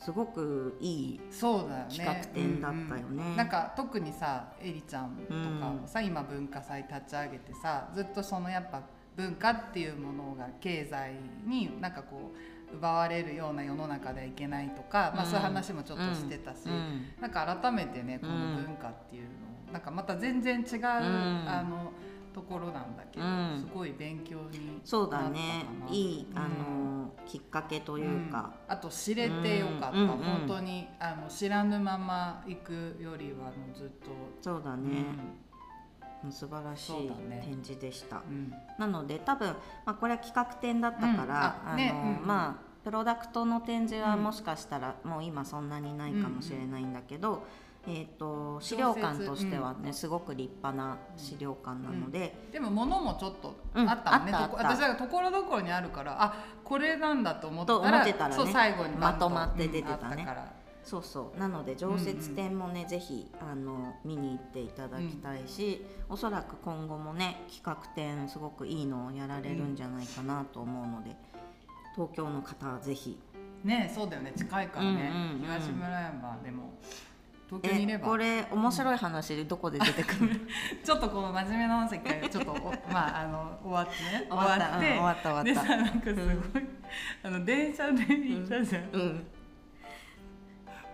[0.00, 1.68] すごくいい企
[2.04, 3.22] 画展だったよね。
[3.22, 3.36] うんうん。
[3.36, 8.82] なんか特にさエリちゃんとかもさ、今文化祭立ち上げてさずっとそのやっぱ
[9.16, 11.14] 文化っていうものが経済
[11.46, 12.32] になんかこ
[12.72, 15.30] う奪われるような世の中ではいけないとか、まあ、うん。
[15.30, 17.06] そういう話もちょっとしてたし、うん。
[17.20, 21.92] なんか改めてねこの文化っていうのをなんかまた全然違う、あの
[22.34, 23.58] ところなんだけど、うん。
[23.58, 25.64] すごい勉強にそうだね。
[25.90, 28.74] いいあのきっかけというか、うん。
[28.74, 35.04] あと知れてよかった、うんうん本当にあの知らぬまま行くよりはもうずっと、そうだね、
[36.30, 37.10] 素晴らしい
[37.42, 38.52] 展示でした、うん。
[38.78, 39.48] なので多分、
[39.84, 41.26] まあ、これは企画展だったから、うん。
[41.26, 42.26] ああのねうんうん。
[42.26, 44.22] まあプロダクトの展示はうん。
[44.24, 47.44] もしかしたらもう今そんなにないかもしれないんだけど、
[47.86, 58.34] えー、と資料館としてはね、すごく立派な資料館なので、でも物もちょっとうんあったね、あったあ私はところどころにあるからあこれなんだと思ったらたらね。
[58.36, 60.26] そう最後にまとまって出てたね。
[60.84, 61.38] そうそう。
[61.38, 71.16] なので常設展もね、ぜひあの見に行っていただきたいし、おそらく今後もね企画展すごくいいのをやられるんじゃないかなと思うので、
[71.94, 73.18] 東京の方はぜひ。
[73.64, 74.32] ねそうだよね。
[74.36, 75.40] 近いからね、うんうんうん。
[75.42, 76.74] 東村山でも
[77.60, 78.04] 東京にいれば。
[78.06, 80.34] えこれ面白い話でどこで出てくるの？
[80.84, 84.26] ちょっとこの真面目な話がちょっとお まああの終わってね。
[84.28, 84.78] 終わった。
[84.78, 85.44] 終わった終わった。
[85.44, 86.20] でさなんかすご
[86.60, 86.66] い、
[87.22, 89.26] あの電車で行ったじゃん、うん。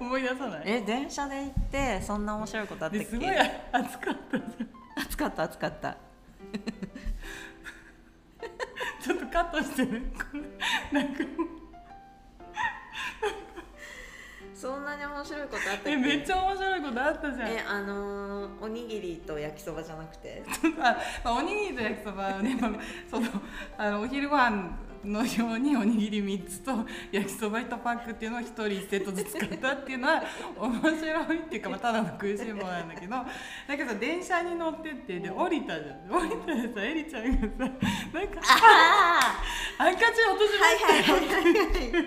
[0.00, 0.62] 思い出さない？
[0.66, 3.04] え電車で行ってそんな面白いことあったっけ？
[3.04, 3.28] ですごい
[3.72, 4.48] 暑かったじゃ
[5.00, 5.02] ん。
[5.02, 5.96] 暑かった暑かった。
[9.00, 10.00] ちょっとカットしてね。
[10.16, 10.24] こ
[10.92, 11.57] れなんかもう
[14.60, 15.90] そんなに面白いことあったっけ？
[15.92, 17.48] えめっちゃ面白いことあったじゃん。
[17.48, 20.42] えあのーおにぎりと焼きそばじゃなくて？
[20.82, 22.70] あ、まあ、おにぎりと焼きそばはね、まあ、
[23.08, 23.28] その
[23.76, 24.70] あのお昼ご飯
[25.04, 26.72] のようにおにぎり3つと
[27.12, 30.22] 焼きそば1パックっていうのを1人1セットずつ買ったっていうのは
[30.56, 33.16] 面白いっていうか、 まあ、ただの食いしん坊なんだけど
[33.66, 37.72] だけど電車に乗ってってで降りたじゃん降りたらさエリちゃんがさ
[38.12, 39.42] なんかあ
[39.78, 42.04] ハンカチ落としあまはいしたよ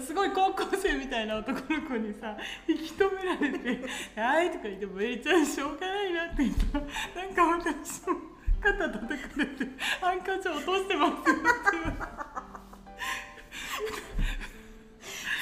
[0.00, 2.36] ですごい高校生みたいな男の子にさ
[2.68, 3.86] 引き止められて
[4.20, 6.78] 「はい」とか言っても「エリちゃんしょうがないな」って言った。
[6.78, 6.84] ら
[7.26, 9.64] なんか私も肩叩かれて
[10.00, 11.92] 「ハンカチ落としてます」って言われ
[14.00, 14.05] て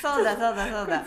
[0.05, 1.05] そうだそうだそうだ。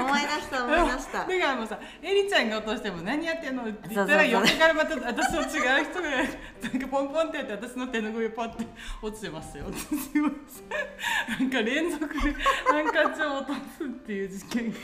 [0.00, 1.18] 思い出した思い出した。
[1.18, 5.84] だからもうさエリちゃんが落としても何やってんのって言ったら横からまた私と違う。
[5.84, 8.66] 人がなんかポンポンってやって私の手の上パッて
[9.02, 9.64] 落ちてますよ。
[9.64, 12.20] なんか連続で
[12.66, 14.78] ハンカチを落とすっていう事件が。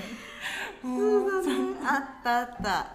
[0.83, 1.31] もう。
[1.85, 2.87] あったあった。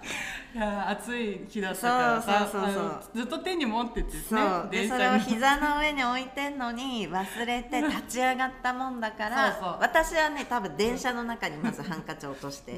[0.52, 2.22] いや暑い日だったから。
[2.22, 4.24] さそうそうそうずっと手に持っててね。
[4.30, 4.70] そう。
[4.72, 9.78] でそれを膝の上に置いてんのに忘れて立ち上がったもんだから そうそう。
[9.82, 12.78] 私はね多分電車の中にまずハンカチ落として、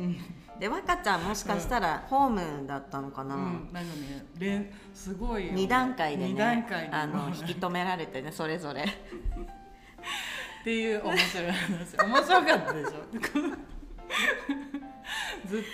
[0.59, 8.83] で若ちゃんもしかしたらホームだったのかな、うん、なんかね連すごいよ2段階で二ね段階にあの引き止められてねそれぞれ。
[8.83, 11.97] っていう面白い話。
[11.97, 12.91] 面白かったでしょ？
[15.47, 15.65] ずっと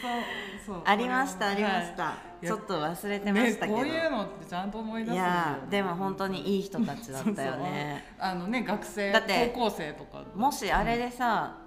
[0.66, 0.82] そう。
[0.86, 2.46] ありましたありました、はい。
[2.46, 8.06] ちょっと忘れてましたけど、ね、こういうのってちゃんと思い出すんいやでも本当にいい人たちだったよね。
[8.18, 10.24] あのね学生だって高校生とか。
[10.36, 11.58] もしあれでさ、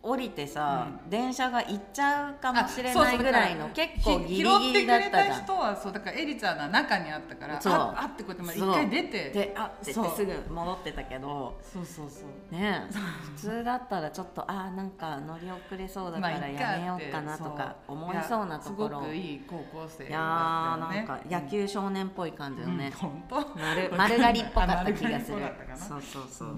[0.00, 5.44] 降りてさ、電車が行っちゃうかもしれないぐらいの結構ギリギリだったじ拾ってくれたゃん。
[5.44, 7.72] 人はそうだからエリちゃんが中にあったからそう。
[7.72, 10.06] ああってこうやってまあ一回出てであってすぐ
[10.50, 12.54] 戻ってたけどそうそうそう。
[12.54, 12.94] ねえ
[13.34, 23.36] 普通だったらちょっとあーなんか乗り遅れそうだからやめようかなとか思いそうなところ、いやすごくいい高校生いやなんか野球少年っぽい感じのね、本当？
[23.36, 25.38] 丸丸刈りっぽかった気がする。
[25.76, 26.56] そうそうそう、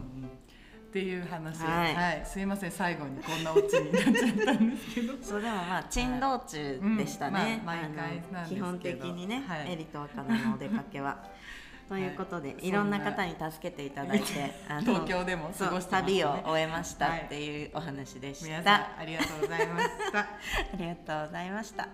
[0.90, 1.61] っていう話。
[1.61, 2.22] ははい。
[2.22, 5.14] い、すいません最後にこんなオチになっちゃったんですけど。
[5.22, 9.72] そうでもまあ珍道中でしたね、うんまあ毎回なんですけ基本的にね、はい。
[9.72, 11.24] エリと若菜のお出かけは。
[11.88, 16.03] ということで、い、ろんな方に助けていただいてあの東京でも過ごしてね。
[16.03, 20.18] 旅を終えましたっていうお話でした、皆さんありがとうございました。
[20.20, 20.26] あ
[20.76, 21.88] りがとうございました。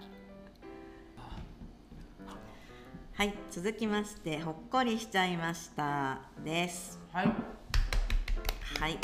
[3.14, 7.00] はい続きましてほっこりしちゃいましたです。
[7.10, 7.55] はい
[8.80, 8.98] はい。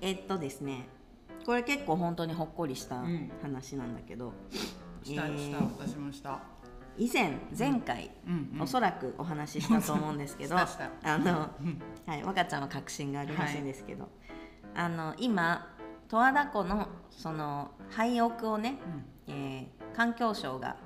[0.00, 0.88] えっとですね
[1.44, 3.30] これ結構本当にほっこりしたうん。
[3.42, 4.32] 話なんだけど、
[5.02, 6.40] したえーした私もした。
[6.96, 8.62] 以前前回、うんうん。
[8.62, 11.14] おそらくお話ししたと思うんですけど したした。
[11.14, 11.50] あの、
[12.06, 14.08] はい、若ちゃんは確信があるらしいんですけど、
[14.74, 15.74] あの今
[16.08, 18.78] 十和田湖のその廃屋をね、
[19.26, 20.76] えー環境省が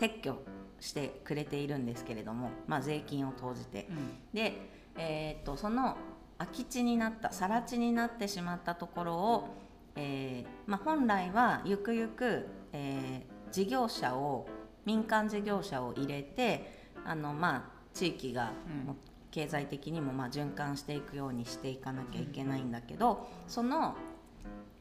[0.00, 0.36] 撤去
[0.80, 3.88] してくれているんですけれども、まあ、税金を投じて、
[4.32, 5.96] で、えー、とその
[6.38, 9.48] 空き地になった更地になってしまったところを、
[9.96, 14.46] えーまあ、本来はゆくゆく、えー事業者を
[14.84, 17.62] 民間事業者を入れてあの、まあ、
[17.94, 18.52] 地域が
[18.88, 18.96] うん。
[19.32, 23.94] 経済的にもまあ循環していくようにしていかなきゃいけないんだけどその、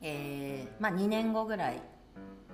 [0.01, 1.81] えーまあ、2年後ぐらい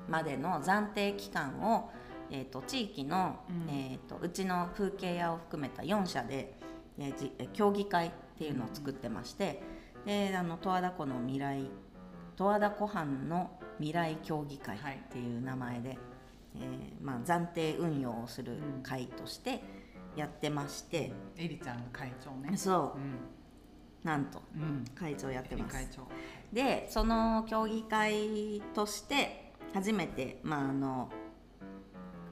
[0.09, 1.91] までの暫定期間を、
[2.31, 3.69] えー、と地域の、うん。
[3.69, 6.55] えー、とうちの風景屋を含めた4社で、
[6.97, 8.11] えーじえー協議会
[8.41, 9.61] っていうのを作ってまして、
[10.03, 11.69] であの十和田湖の未来
[12.35, 14.79] 十和田湖畔の未来協議会っ
[15.11, 15.99] ていう名前で、
[16.55, 19.61] えーまあ、暫定運用をする会として
[20.15, 22.57] やってまして、エリちゃんが会長ね。
[22.57, 22.97] そう。
[22.97, 23.19] うん。
[24.03, 24.85] なんとうん。
[24.95, 25.75] 会長やってます。
[25.75, 26.07] 会長。
[26.51, 31.09] でその協議会として初めて、まあ、あの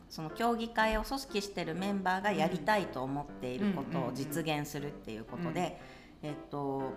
[0.09, 5.79] その協議会を組織してるメンバーがやりたいと思っていることを実現するっていうことで、
[6.21, 6.93] えっと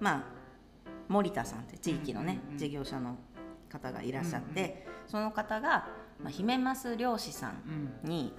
[0.00, 0.24] まあ
[1.08, 2.58] 森田さんって地域のね、うんうんうん。
[2.58, 3.16] 事業者の
[3.68, 5.88] 方がいらっしゃって、その方が、
[6.20, 8.08] まあ、ヒメマス漁師さうん。
[8.08, 8.34] んに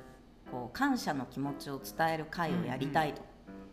[0.51, 3.21] こう感謝の気持ちを伝える会をやりたいと、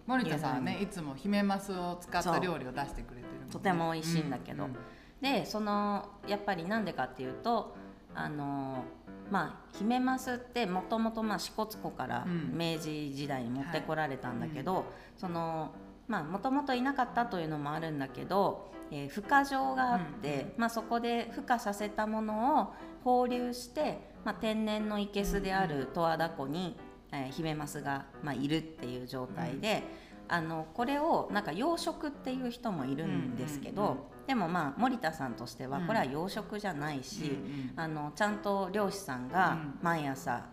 [0.07, 4.65] 森田さんはねいつも姫マスを使った料理を出してくれてるねとても美味しいんだけど。
[4.65, 4.77] うんうん。
[5.21, 7.75] でそのやっぱりなんでかっていうと
[8.15, 8.85] あの
[9.31, 12.57] まあヒメマスってもともと支笏湖からうん。
[12.57, 14.85] 明治時代に持ってこられたんだけど、
[15.17, 15.73] その
[16.09, 26.77] まあもともといなかったというのもあるんだけど、えー孵化場があって、うんまあ、そこで孵化させたものを放流して、まあ、天然の生けすである十和田湖に、
[27.13, 29.83] えーヒメマスが、まあ、いるっていう状態で、
[30.29, 35.87] あのこれをなんか養殖っていう人もいるんですけど、うんうんうんでもまあ森田さんとしてはうん。
[35.87, 39.79] これは養殖じゃないし、うんうんあのちゃんと漁師さんがうん。
[39.83, 40.47] 毎朝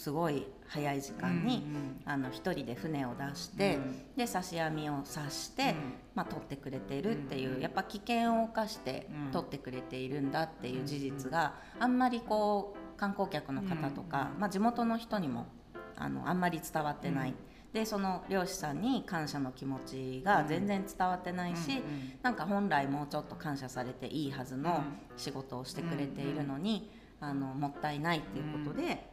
[0.00, 4.16] すごい早い時間に、うんあの一人で船を出して、うん。
[4.16, 5.74] で刺し網を刺して、うん。
[6.14, 9.30] まあ、取ってくれているっていう、うんやっぱ危険を冒してうん。
[9.30, 15.48] 取ってくれているんだっていう事実があんまりこう観光客の方とか、うんまあ、地元の人にも
[15.96, 17.36] あのあんまり伝わってない、うん。
[17.74, 21.82] でその漁師さんに感謝の気持ちが全然伝わってないし、うんうん
[22.22, 24.82] なんか本来もうちょっと感謝されていいはずの
[25.18, 29.09] 仕事をしてくれているのに、あのもったいないっていうことで。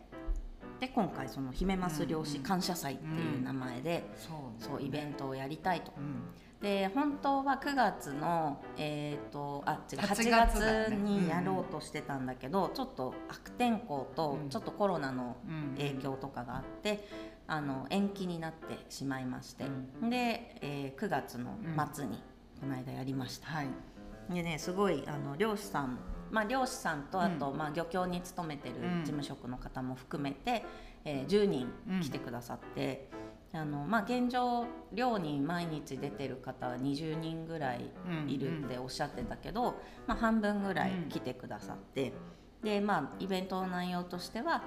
[0.79, 4.03] で今回その姫マス漁師感謝祭っていう名前で、
[4.59, 5.91] そうイベントをやりたいと。
[5.97, 6.23] うん。
[6.61, 14.49] で本当は9月の、えー、とあ違う8 8月にやろうとしてたんだけど、ちょっと悪天候とうん。
[14.49, 17.07] ちょっとコロナのうん影響とかがあって、
[17.47, 19.65] あの延期になってしまいまして、
[20.03, 21.57] で、えー9月の
[21.93, 22.21] 末に
[22.59, 23.47] この間やりました。
[23.47, 23.67] はい。
[24.29, 25.99] でねすごいあの漁師さん
[26.31, 27.57] まあ、漁師さんとあと、うん。
[27.57, 28.99] まあ、漁協に勤めてるうん。
[28.99, 30.63] 事務職の方も含めて、
[31.05, 33.09] えー10人来てくださって、
[33.53, 38.29] あのまあ、現状漁に毎日出てる方は20人ぐらいうん。
[38.29, 42.13] いるっておっしゃってたけど、まあ、半分ぐらい来てくださって、
[42.63, 44.63] でまあイベントの内容としては、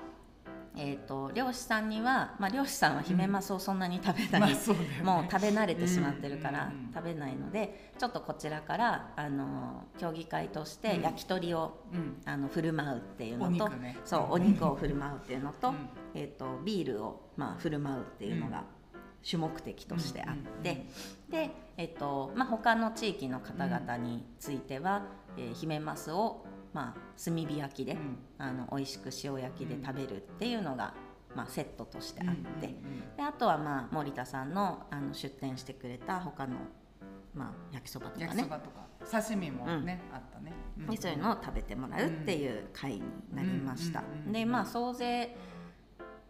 [0.77, 5.03] えー、と漁師さんには、まあ、漁師さんはヒメマスをそんなに食べない、まあそうね。
[5.03, 6.93] もう食べ慣れてしまってるからうんうんうん。
[6.95, 11.03] 食べないのでちょっとこちらからあの競技会としてうん。
[11.03, 12.23] 焼き鳥を、うん。
[12.25, 13.99] あの振る舞うっていうのと、お肉ね。
[14.05, 15.75] そうお肉を振る舞うっていうのと,、うん。
[16.15, 18.65] えー、とビールを、まあ、振る舞うっていうのが
[19.23, 20.87] 主目的としてあって、うんうん
[21.31, 25.03] で、えーとまあ、他の地域の方々については、
[25.37, 28.19] えーヒメマスを、まあ、炭火焼きで、うん。
[28.39, 30.95] あの美味しく塩焼きで食べるっていうのが、
[31.35, 32.67] まあ、セットとしてあって。
[32.69, 33.17] うんうんうん。
[33.17, 36.57] であとはまあ森田さんのあの出店してくれた他の、
[37.35, 38.27] まあ、焼きそばとかね。
[38.27, 38.91] 焼きそばとか。
[39.11, 40.87] 刺身もね、あったね、ん。
[40.87, 43.03] でそういうのを食べてもらうっていう会に
[43.33, 45.35] なりました、うんうんうんうんでまあ総勢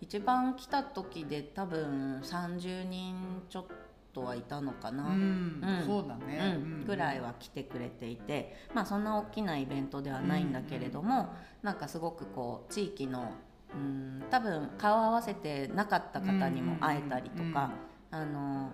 [0.01, 3.75] 一番来た時で多分30人ちょっと
[4.19, 5.61] はいたのかな、うん。
[5.63, 5.87] うん。
[5.87, 6.85] そうだね、うん。
[6.85, 11.29] ぐらいは来てくれていて、まあ、そんな大きなイベントではないんだけれども、
[11.63, 13.33] なんかすごくこう地域の
[13.73, 17.71] うん多分顔合わせてなかった方にも会えたりとか、
[18.11, 18.73] あの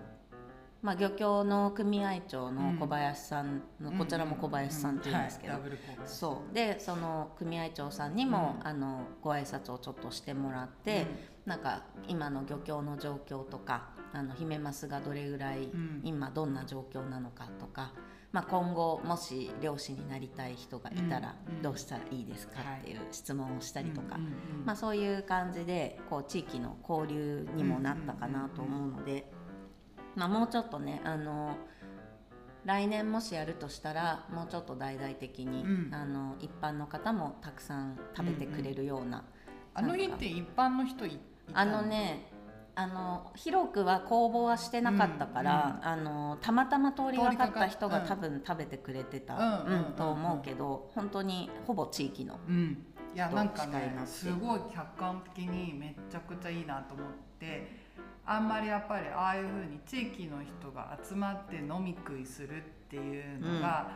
[0.81, 6.53] まあ、漁協の組合長の小林さんの、こちらも小林さんっていうんですけど、はいダブル小林そう。
[6.53, 8.67] でその組合長さんにも、うん。
[8.67, 11.07] あのご挨拶をちょっとしてもらって、
[11.45, 16.01] なんか今の漁協の状況とかあのヒメマスがどれぐらい、ん。
[16.03, 17.93] 今どんな状況なのかとか、
[18.31, 21.55] まあ、今後もし漁師になりたい人がいたらうん。
[21.55, 21.61] うん。
[21.63, 24.65] どうしたらいいですかっていう質問をしたりとか、うんうんうん。
[24.65, 29.25] まあ、そういう感じでこう地域の交流にもなったかなと思うので、
[30.17, 31.55] まあ、もうちょっとねあの
[32.65, 35.89] 来年もしやるとしたらもうちょっと大々的に、うん。
[35.93, 39.23] あの一般の方もたくさん食べてくれるような、
[39.73, 41.05] あの日って一般の人
[41.53, 42.29] あのね
[42.75, 49.41] あの広くは公募はしてなかったから、あのたまたま通りがかった人が多分食べてくれてた、うん。
[49.41, 52.39] うんうんうんと思うけど本当にほぼ地域の。
[52.47, 52.85] うん。
[53.15, 57.07] いやとなんかねすごい客観的にめちゃくちゃいいなと思っ
[57.39, 57.86] て
[58.29, 63.89] あんまりやっぱりああいうふうに地域の人が集まって飲み食いするっていうのが、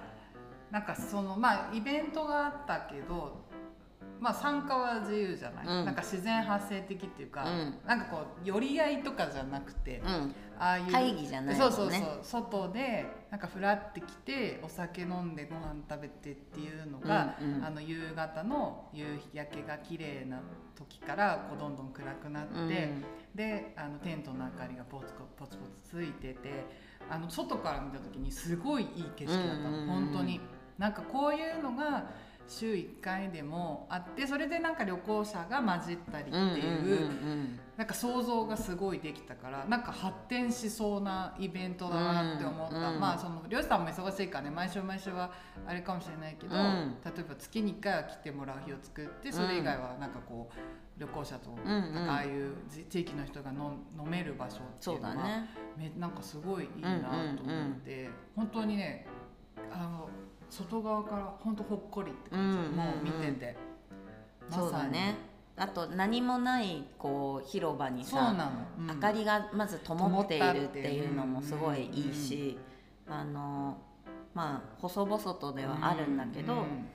[0.71, 3.50] なんかそのまあイベントがあったけど
[4.21, 5.85] まあ参加は自由じゃない、うん。
[5.85, 7.75] なんか自然発生的っていうか、うん。
[7.85, 10.35] なんかこう寄り合いとかじゃなくて、うん。
[10.59, 11.59] ああいう会議じゃないね。
[11.59, 17.65] そうそうそう外でなんかふらってきてお酒飲んでご飯食べてっていうのが、うんうん。
[17.65, 20.39] あの夕方の夕焼けが綺麗な
[20.75, 22.69] 時からこうどんどん暗くなって、うん。
[23.33, 26.65] であのテントの明かりがポツポツポツついてて
[27.09, 29.87] あの外から見た時にすごいいい景色だったの、うんうんうん。
[29.87, 30.39] 本当に。
[30.77, 32.09] なんかこういうのが
[32.51, 45.31] 週1回でもあってそれでなんか旅行者が混じったりっていう,、うんうんうんなんか想像がすごいできたからなんか発展しそうなイベントだなって思った、うんうんまあその漁師さんも忙しいからね毎週毎週は
[45.65, 46.97] あれかもしれないけど、うん。
[47.03, 51.93] 例えば月に1回は来てもらう日を作ってそれ以外はなんかこう旅行者とうんうん。
[51.95, 55.49] なんかああいうじ地域の人がの飲める場所ってそいううのは、だね。
[55.75, 59.07] めなんかすごいいいなと思って、本当にね
[59.71, 60.07] あの
[60.51, 62.75] 外側から本当ほっこりって感じ、うんうんうん。
[62.75, 63.57] もう見てて、
[64.49, 65.15] そうだね。
[65.55, 68.35] あと何もないこう広場にさ
[68.77, 68.87] そうん。
[68.87, 72.59] 明かりがまず灯っているっていうのもすごいいいし、
[73.07, 73.77] あの
[74.33, 76.85] まあ細々とではあるんだけど、うん。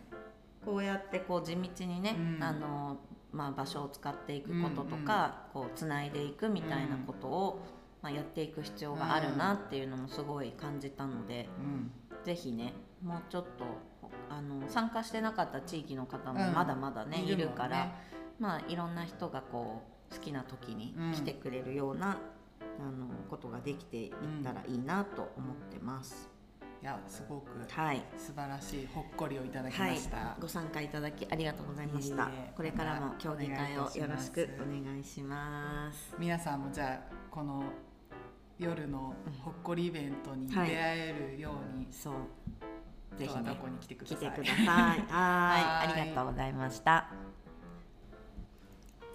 [0.65, 2.45] こうやってこう地道にね、うん。
[2.45, 2.99] あの
[3.33, 7.67] まあ、場所を使っていくこととか、こうつないでいくみたいなことを、
[8.01, 11.91] まあ、やっていく必要があるなっていうのもすごい感じたので、うん
[12.27, 13.65] ぜひねもうちょっと
[14.29, 16.53] あの参加してなかった地域の方もうん。
[16.53, 17.45] まだまだね、いいるもんね。
[17.45, 17.93] るから、
[18.41, 22.19] まあ、いろんな人がこう好きな時にうん来てくれるような、
[22.81, 24.13] あのことができていっ
[24.43, 26.29] たらいいなと思ってます。
[26.83, 28.03] いやすごくはい。
[28.19, 32.29] 素晴らしいほっこりをいただきはいました、、ご参加いただきありがとうございました。
[32.57, 36.13] これからも競技会をよろしくお願いします。
[36.19, 37.63] 皆さんもじゃあこの
[38.59, 40.69] 夜のほっこりイベントに出はい。
[40.71, 42.15] 会えるように、そう。
[43.19, 44.19] ぜひね十和田湖に来てください。
[44.19, 44.67] 来てくださ い。
[44.67, 45.07] はい。
[45.09, 47.09] ありがとうございました。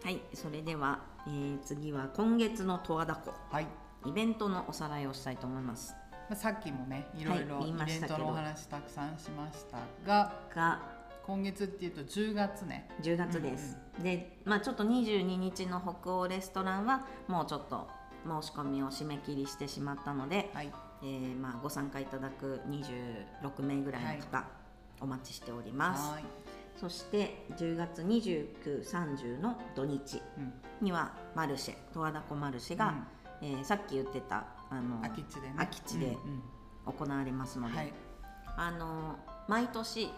[0.04, 0.21] はい。
[0.34, 3.34] それでは、えー次は今月の十和田湖。
[3.51, 3.67] はい。
[4.06, 5.95] イベントのおさらいをしたいと思います。
[6.30, 7.24] まあさっきもねい。
[7.24, 10.80] ろいろはいイベントのお話たくさんしましたがが
[11.24, 12.89] 今月っていうと10月ね。
[13.01, 17.88] 10月です、でまあちょっと22日の北欧レストランはもうちょっと
[18.26, 20.72] 申し込みを締め切りしてしまったので、はい。
[21.03, 24.43] えーまあ、ご参加いただく26名ぐらいの方
[24.99, 26.11] お待ちしております。
[26.11, 26.24] はい。
[26.80, 30.53] そして10月2930の土日うん。
[30.82, 32.93] にはマルシェ十和田湖マルシェが、
[33.41, 35.53] えーさっき言ってたあの空き地でね。
[35.57, 36.41] 空き地でうん
[36.93, 37.93] 行われますので、うんはい。
[38.57, 39.15] あの
[39.47, 40.09] 毎年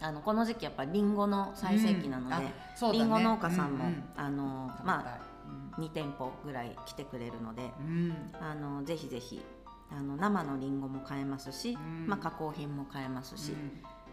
[0.00, 2.42] あのこの時期やっぱりりんごの最盛期なので、うん。
[2.46, 2.98] あそうだね。
[3.00, 4.04] りんご農家さんも、うんうん。
[4.16, 5.31] あのまあ
[5.78, 7.86] 2店舗ぐらい来てくれるのでうん。
[7.86, 9.42] うんあのぜひぜひ
[9.90, 12.06] あの生のりんごも買えますし、うん。
[12.06, 13.52] まあ、加工品も買えますし、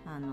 [0.06, 0.28] あの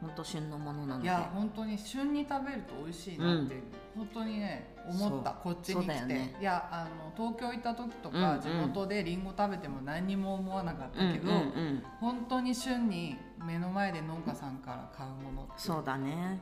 [0.00, 1.04] 本当旬のものなので。
[1.04, 3.56] いや本当に旬に食べると美味しいなって、
[3.94, 5.32] 本当にね思った。
[5.32, 6.36] こっちに来て、よね。
[6.40, 8.22] いやあの東京行った時とうんうん。
[8.22, 11.42] か地元でりんご食べても何にも思わなかったけど、うんうんう
[11.74, 11.82] ん。
[12.00, 16.40] 本当に旬に目の前で農家さんから買うものってそうだね。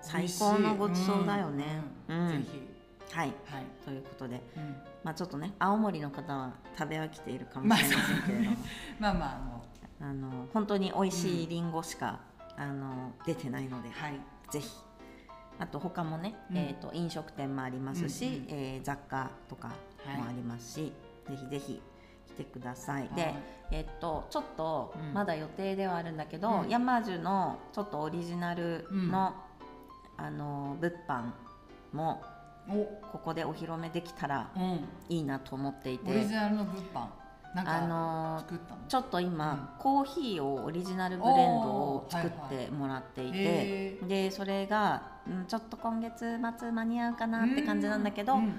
[0.00, 2.18] 最高のごちそうだよね、うん。
[2.20, 2.28] うん。
[2.28, 2.77] ぜひ
[3.12, 3.28] はい。
[3.46, 4.76] はい、ということで、うん。
[5.02, 8.56] まあ、ちょっとね青森の方は食べ飽きているかもしれませんけれども、
[8.98, 9.64] まあ まああの。
[10.00, 11.72] あの本当に美味しいりん。
[11.72, 12.20] ごしか、
[12.56, 14.20] あの出てないので、はい。
[14.50, 14.68] ぜひ。
[15.58, 16.56] あと他もね、うん。
[16.56, 18.44] えー、と飲食店もありますし、うんうん。
[18.50, 19.74] えー雑貨とかも
[20.28, 20.92] ありますし、
[21.28, 21.82] ぜひぜひ
[22.28, 23.08] 来てください。
[23.08, 23.34] ではい、
[23.72, 25.14] えっとちょっとうん。
[25.14, 26.68] まだ予定ではあるんだけど、うん。
[26.68, 29.34] 山樹のちょっとオリジナルの、
[30.16, 31.30] あの物販
[31.92, 32.37] もお、
[32.68, 37.06] ここでお披露目できたらうん、いいなと思っていオリてジナルの物販。
[37.54, 38.44] あかの
[38.88, 44.06] ちょっと今、コーヒーをオリジナルブレンドを作ってもらっていて、へー。
[44.06, 48.52] でそれが、うん、ちょっと今月末間に合うかなって感じなんだけど、うんうん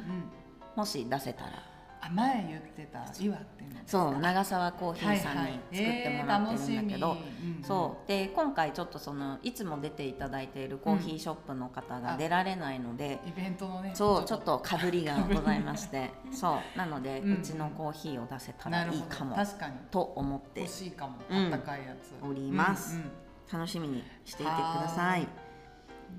[0.76, 1.50] もし出せたら。
[1.50, 1.69] あ
[2.14, 7.18] 前言ってた岩っていうのそう長沢コーヒーさんに作ってもらってるんだけど、
[7.64, 8.08] そう。
[8.08, 14.60] で今回ちょっとそのいつも出ていただいているコーヒーショップの方が出られないので、イベントのねそうちょっと。
[14.60, 16.78] かぶりがございまして そう。
[16.78, 19.74] なので、うんうちのコーヒーを出せたらいいかも確かに。
[19.90, 21.46] と思って欲しいかも、うん。
[21.46, 22.14] あったかいやつ。
[22.24, 22.96] おります。
[22.96, 23.12] うんうん。
[23.52, 25.28] 楽しみにしていてください。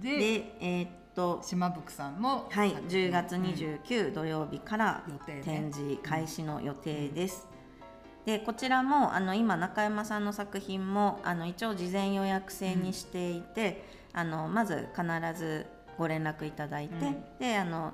[0.01, 3.09] ででえーっと島福さんのはい作品。
[3.09, 5.03] 10月29土曜日から
[5.45, 7.49] 展示開始の予定です。
[8.25, 15.05] でこちらもあの今中山さんの作品もあの一応事前予約制にしていて、あのまず必
[15.39, 15.67] ず
[15.99, 17.25] ご連絡いただいて、うん。
[17.39, 17.93] であの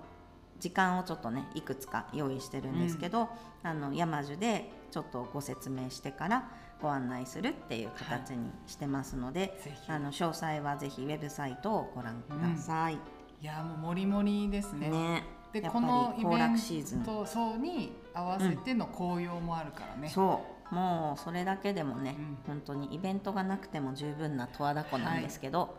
[0.58, 3.28] 時間をちょっとねいくつか用意してるんですけど、
[3.62, 6.48] あの山樹でちょっとご説明してから
[6.80, 9.92] ご案内するっていう形にしてますので、ぜひ。
[9.92, 12.94] あの詳細はぜひウェブサイトをご覧ください。
[12.94, 12.98] い
[13.44, 14.88] やもうもりもりですね。
[14.88, 15.24] ね。
[15.52, 20.74] でこのイベントそうに合わせての紅葉もあるからね、そう。
[20.74, 22.38] もうそれだけでもね、うん。
[22.46, 25.78] 本当にイベントがなくても十分な十和田湖なんですけど、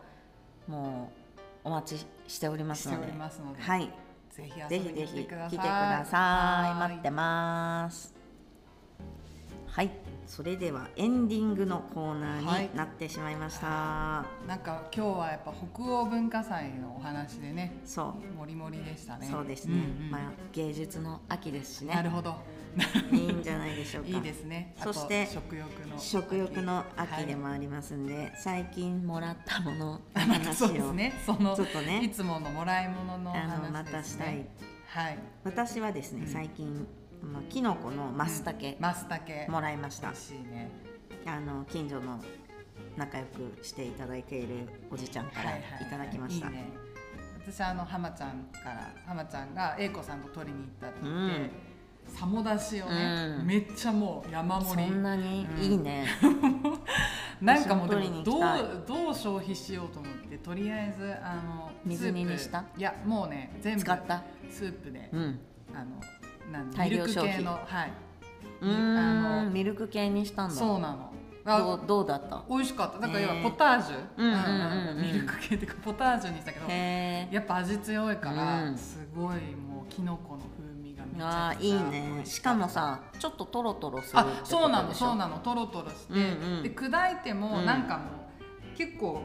[0.66, 3.12] もうお待ちしておりますので。
[3.12, 3.90] ので、はい。
[4.30, 6.78] ぜひぜひぜひ来てください。
[6.78, 8.17] 待ってます
[9.78, 9.90] はい。
[10.26, 12.64] それではエンディングのコーナはい。
[12.64, 18.36] ーになってしまいました、なんか今日はやっぱ北欧文化祭のお話でねそう。
[18.36, 19.28] もりもりでしたね。
[19.30, 20.10] そうですね、んうん。
[20.10, 20.20] まあ、
[20.52, 21.94] 芸術の秋ですしね。
[21.94, 22.34] なるほど。
[23.12, 24.08] いいんじゃないでしょうか。
[24.08, 24.74] いいですね。
[24.82, 31.12] そして食欲の食欲の秋ではいもありますんで、最近もらったものの話を そね。
[31.24, 32.02] そのちょっとね。
[32.02, 34.38] いつものもらい物のあのまたしたい。
[34.38, 34.48] ね
[34.88, 35.18] はい。
[35.44, 36.26] 私はですね、うん。
[36.26, 36.84] 最近
[37.22, 39.46] まあキノコのマスタケマスタケ。
[39.48, 40.70] もらいました、美味しいね。
[41.26, 42.20] あの近所の
[42.96, 46.68] 仲良くしていただいているおじちゃんからいただきました、いいね。
[47.46, 51.50] 私あの浜ちゃんから浜ちゃんが英子さんと取りに行ったって言って、うん。
[52.14, 53.46] さもだしをね、うん。
[53.46, 54.90] めっちゃもう山そ盛り。
[54.90, 56.06] んなにいいね、
[57.40, 58.02] なんかもうどう
[58.86, 62.64] どう消費しようと思ってとりあえずあの水煮にした？
[62.76, 64.22] いやもうね全部使った？
[64.50, 65.40] スープで、うん。
[65.74, 66.00] あの
[66.52, 67.92] なん大ミルク量消費系のはい。
[68.60, 71.12] あのんミルク系にしたんだそうなの。
[71.44, 72.42] どあうどうだった？
[72.50, 72.98] 美味しかった。
[72.98, 78.76] だから要はへーポタージュ、ミルク系っていうかポタージュにしたけどやっぱ味強いから、うん。
[78.76, 81.76] すごいもうキノコの風味がめちあゃくちゃ。
[81.76, 82.20] ーいいね。
[82.26, 85.38] しかもさちょっとトロトロするあそうなのそうなの。
[85.38, 86.14] トロトロして、
[86.68, 87.64] で砕いてもうん。
[87.66, 88.04] なんかも
[88.74, 89.22] う、結構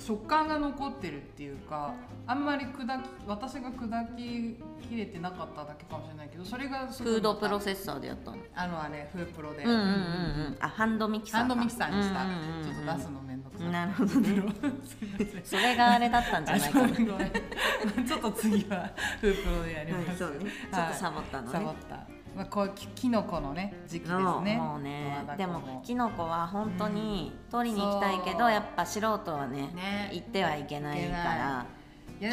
[0.00, 1.94] 食感が残ってるっていうか
[2.26, 8.38] あんまり砕き私が砕ききれてなかっただけかもしれないけどそれがフードプロセッサーでやったの？
[8.54, 10.56] あのあれフープロで、うんうんうんうん。
[10.58, 11.46] あハンドミキサーか。
[11.48, 12.64] ハンドミキサーにした、うんうんうんうん。
[12.64, 13.68] ちょっと出すのめんどくさい。
[13.68, 14.42] なるほどね。
[15.44, 16.88] それがあれだったんじゃないかな。
[18.06, 18.90] ちょっと次は
[19.20, 20.50] フープロでやります、はいそうね。
[20.72, 21.52] ちょっとサボったのね。
[21.52, 22.06] サボった、
[22.36, 24.56] まあ、こうききのこのね時期ですね。
[24.56, 25.24] もうね。
[25.36, 25.82] で湖も。
[25.84, 28.50] キノコは本当に取りに行きたいけど、そう。
[28.52, 30.10] やっぱ素人はねね。
[30.12, 31.66] 行ってはいけないから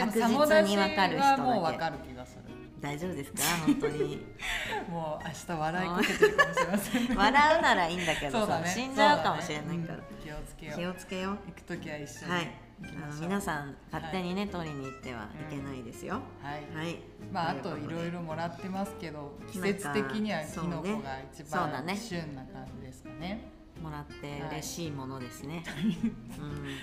[0.06, 0.28] 確実
[0.64, 2.44] に分かる人もう分かる気がする。
[2.80, 3.40] 大丈夫ですか？
[3.66, 4.24] 本当に。
[4.90, 7.16] もう明日笑いこけてるかもしれませんね。
[7.18, 8.68] 笑うならいいんだけどさ、そうだね。
[8.68, 10.24] 死んじゃうかもしれないから、そうん。
[10.24, 10.76] 気をつけよう。
[10.78, 11.38] 気をつけよう。
[11.48, 12.32] 行く時は一緒に。
[12.34, 16.76] はいあの皆さん勝手にね、取りに行ってはいけないですよ、はい。
[16.76, 17.00] はい。
[17.32, 25.64] まああといろいろもらってますけど季節的にはキノコが一番旬な感じですかねもらって嬉しいものですね、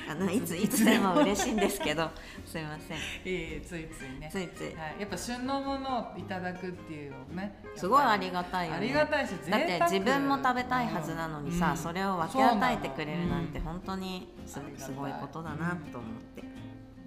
[0.07, 2.11] うん、あのいついつでも嬉しいんですけど。
[2.45, 2.99] すいません。
[3.25, 4.29] ええついついね。
[4.31, 4.67] ついつい。
[4.77, 8.79] はい、やっぱ旬のものをいただくっていうのねすごいありががたいよね。
[8.79, 11.77] ありがたいしだって自分も食べたいはずなのにさ、うん。
[11.77, 16.45] それを分け与えてくれるなんて本当にすすごいことだなと思って、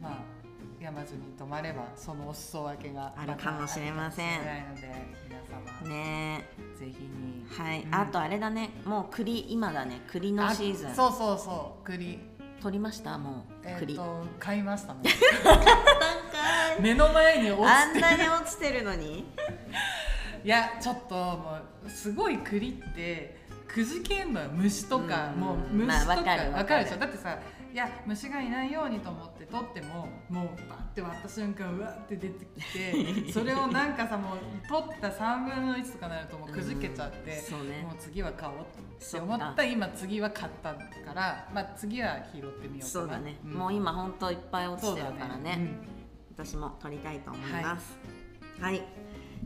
[0.02, 0.38] まあ
[0.80, 4.42] 山津に泊まればそのお裾分けがあるかもしれません
[7.58, 7.96] はい、うん。
[7.96, 8.70] あとあれだね。
[8.86, 10.02] もう栗今だね。
[10.08, 10.92] 栗のシーズン。
[10.92, 11.86] あそうそうそう。
[11.86, 12.20] 栗。
[12.62, 13.18] 取りました？
[13.18, 15.02] もうえっ、栗、と買いましたね。
[15.44, 15.70] なんか
[16.82, 17.86] 目の前に落ちてあ
[18.16, 19.26] んなに落ちてるのに？
[20.44, 23.38] いやちょっともうすごい栗って
[23.68, 24.50] くじけんのよ。
[24.54, 26.84] 虫とか、うんもう虫とか、まあわかるわかる。
[26.86, 26.98] でしょ？
[26.98, 27.40] だってさい
[27.78, 37.82] や虫がいないようにと思って取ってももうバッて割った瞬間うわって出てきて それをなんかさもう取った3分の1とかなるともうくじけちゃって、うんそうね。
[37.84, 38.58] もう次は買おうっ
[39.00, 39.20] て。
[39.20, 39.52] 思か。
[39.52, 40.82] った今次は買ったか
[41.14, 42.82] ら、まあ、次は拾ってみようかな。
[42.84, 43.54] そうだね、ん。
[43.54, 45.38] もう今ほんといっぱい落ちてるからね。
[45.38, 45.98] そうだね
[46.38, 47.98] 私も取りたいと思います。
[48.60, 48.84] はい、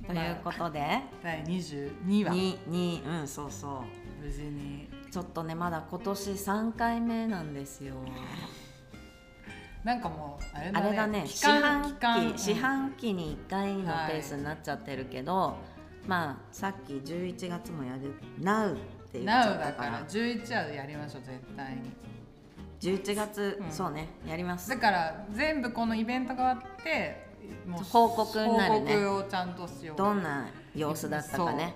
[0.05, 2.29] ということで、うん第22話。
[2.32, 3.84] ににうんそうそ
[4.21, 4.89] 無事に。
[4.91, 7.95] うちょっとねまだ今年3回目なんですよ。
[9.84, 15.57] なんかもうあれあだねれだね四半期四半期に1回のペースになっちゃってるけど、
[16.07, 18.78] まあさっき11月もやる「NOW」っ
[19.12, 21.91] て言っちなうゃったかだからら11話でやりましょう絶対に。
[22.80, 23.72] 11月、うん。
[23.72, 24.70] そうねやります。
[24.70, 27.28] だから全部このイベントがあって
[27.68, 28.95] もう報告になるね。
[28.95, 29.97] 報告をちゃんとしよう。
[29.97, 31.76] どんな様子だったかね。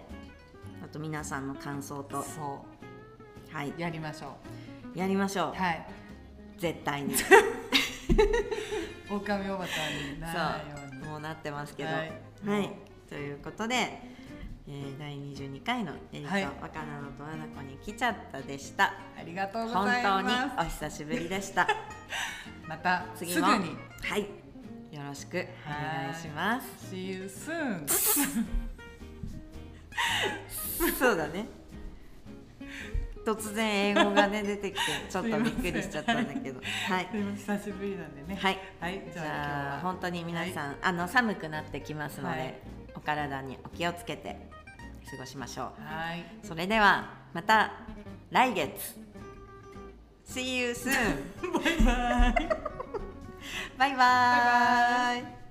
[0.83, 2.21] あと皆さんの感想と。
[2.21, 2.65] そ
[3.55, 3.69] はい。
[3.69, 4.35] うやりましょ
[4.93, 5.51] やりましょう。
[5.51, 5.87] うはい。
[6.57, 7.13] 絶対に。
[9.09, 11.01] 狼おばちゃんにならないように。
[11.07, 11.89] もうなってますけど。
[11.89, 12.03] はは
[12.59, 12.65] い。
[12.65, 12.69] い、
[13.07, 14.01] ということで、
[14.67, 16.43] えー第22回の「エリとはい。
[16.43, 21.65] 若菜の十和田湖に来ちゃった」でした、ありがとうご本ざい当にまお久しぶりでした。
[21.67, 21.71] す
[22.67, 23.55] また次も。
[23.57, 23.77] に。
[24.01, 24.21] はい。
[24.91, 26.67] よろしくお願いします。
[26.93, 27.87] See you soon
[30.99, 31.47] そうだね
[33.25, 36.61] 突然英語がね出てきて ちょっとびっくりしちゃったんだけど。
[36.87, 37.09] はい。
[37.35, 38.39] 久しぶりなんでね。
[38.39, 38.59] はい。
[38.79, 42.53] はいじじゃあ本当に皆さん、あの寒くなってきますので、はい。
[42.95, 44.37] お体にお気をつけて
[45.09, 46.21] 過ごしましょはい。
[46.43, 47.71] うそれではまた
[48.29, 48.95] 来月。
[50.27, 50.91] See you soon!
[51.53, 52.49] バイバイ。
[53.77, 55.44] バイバイ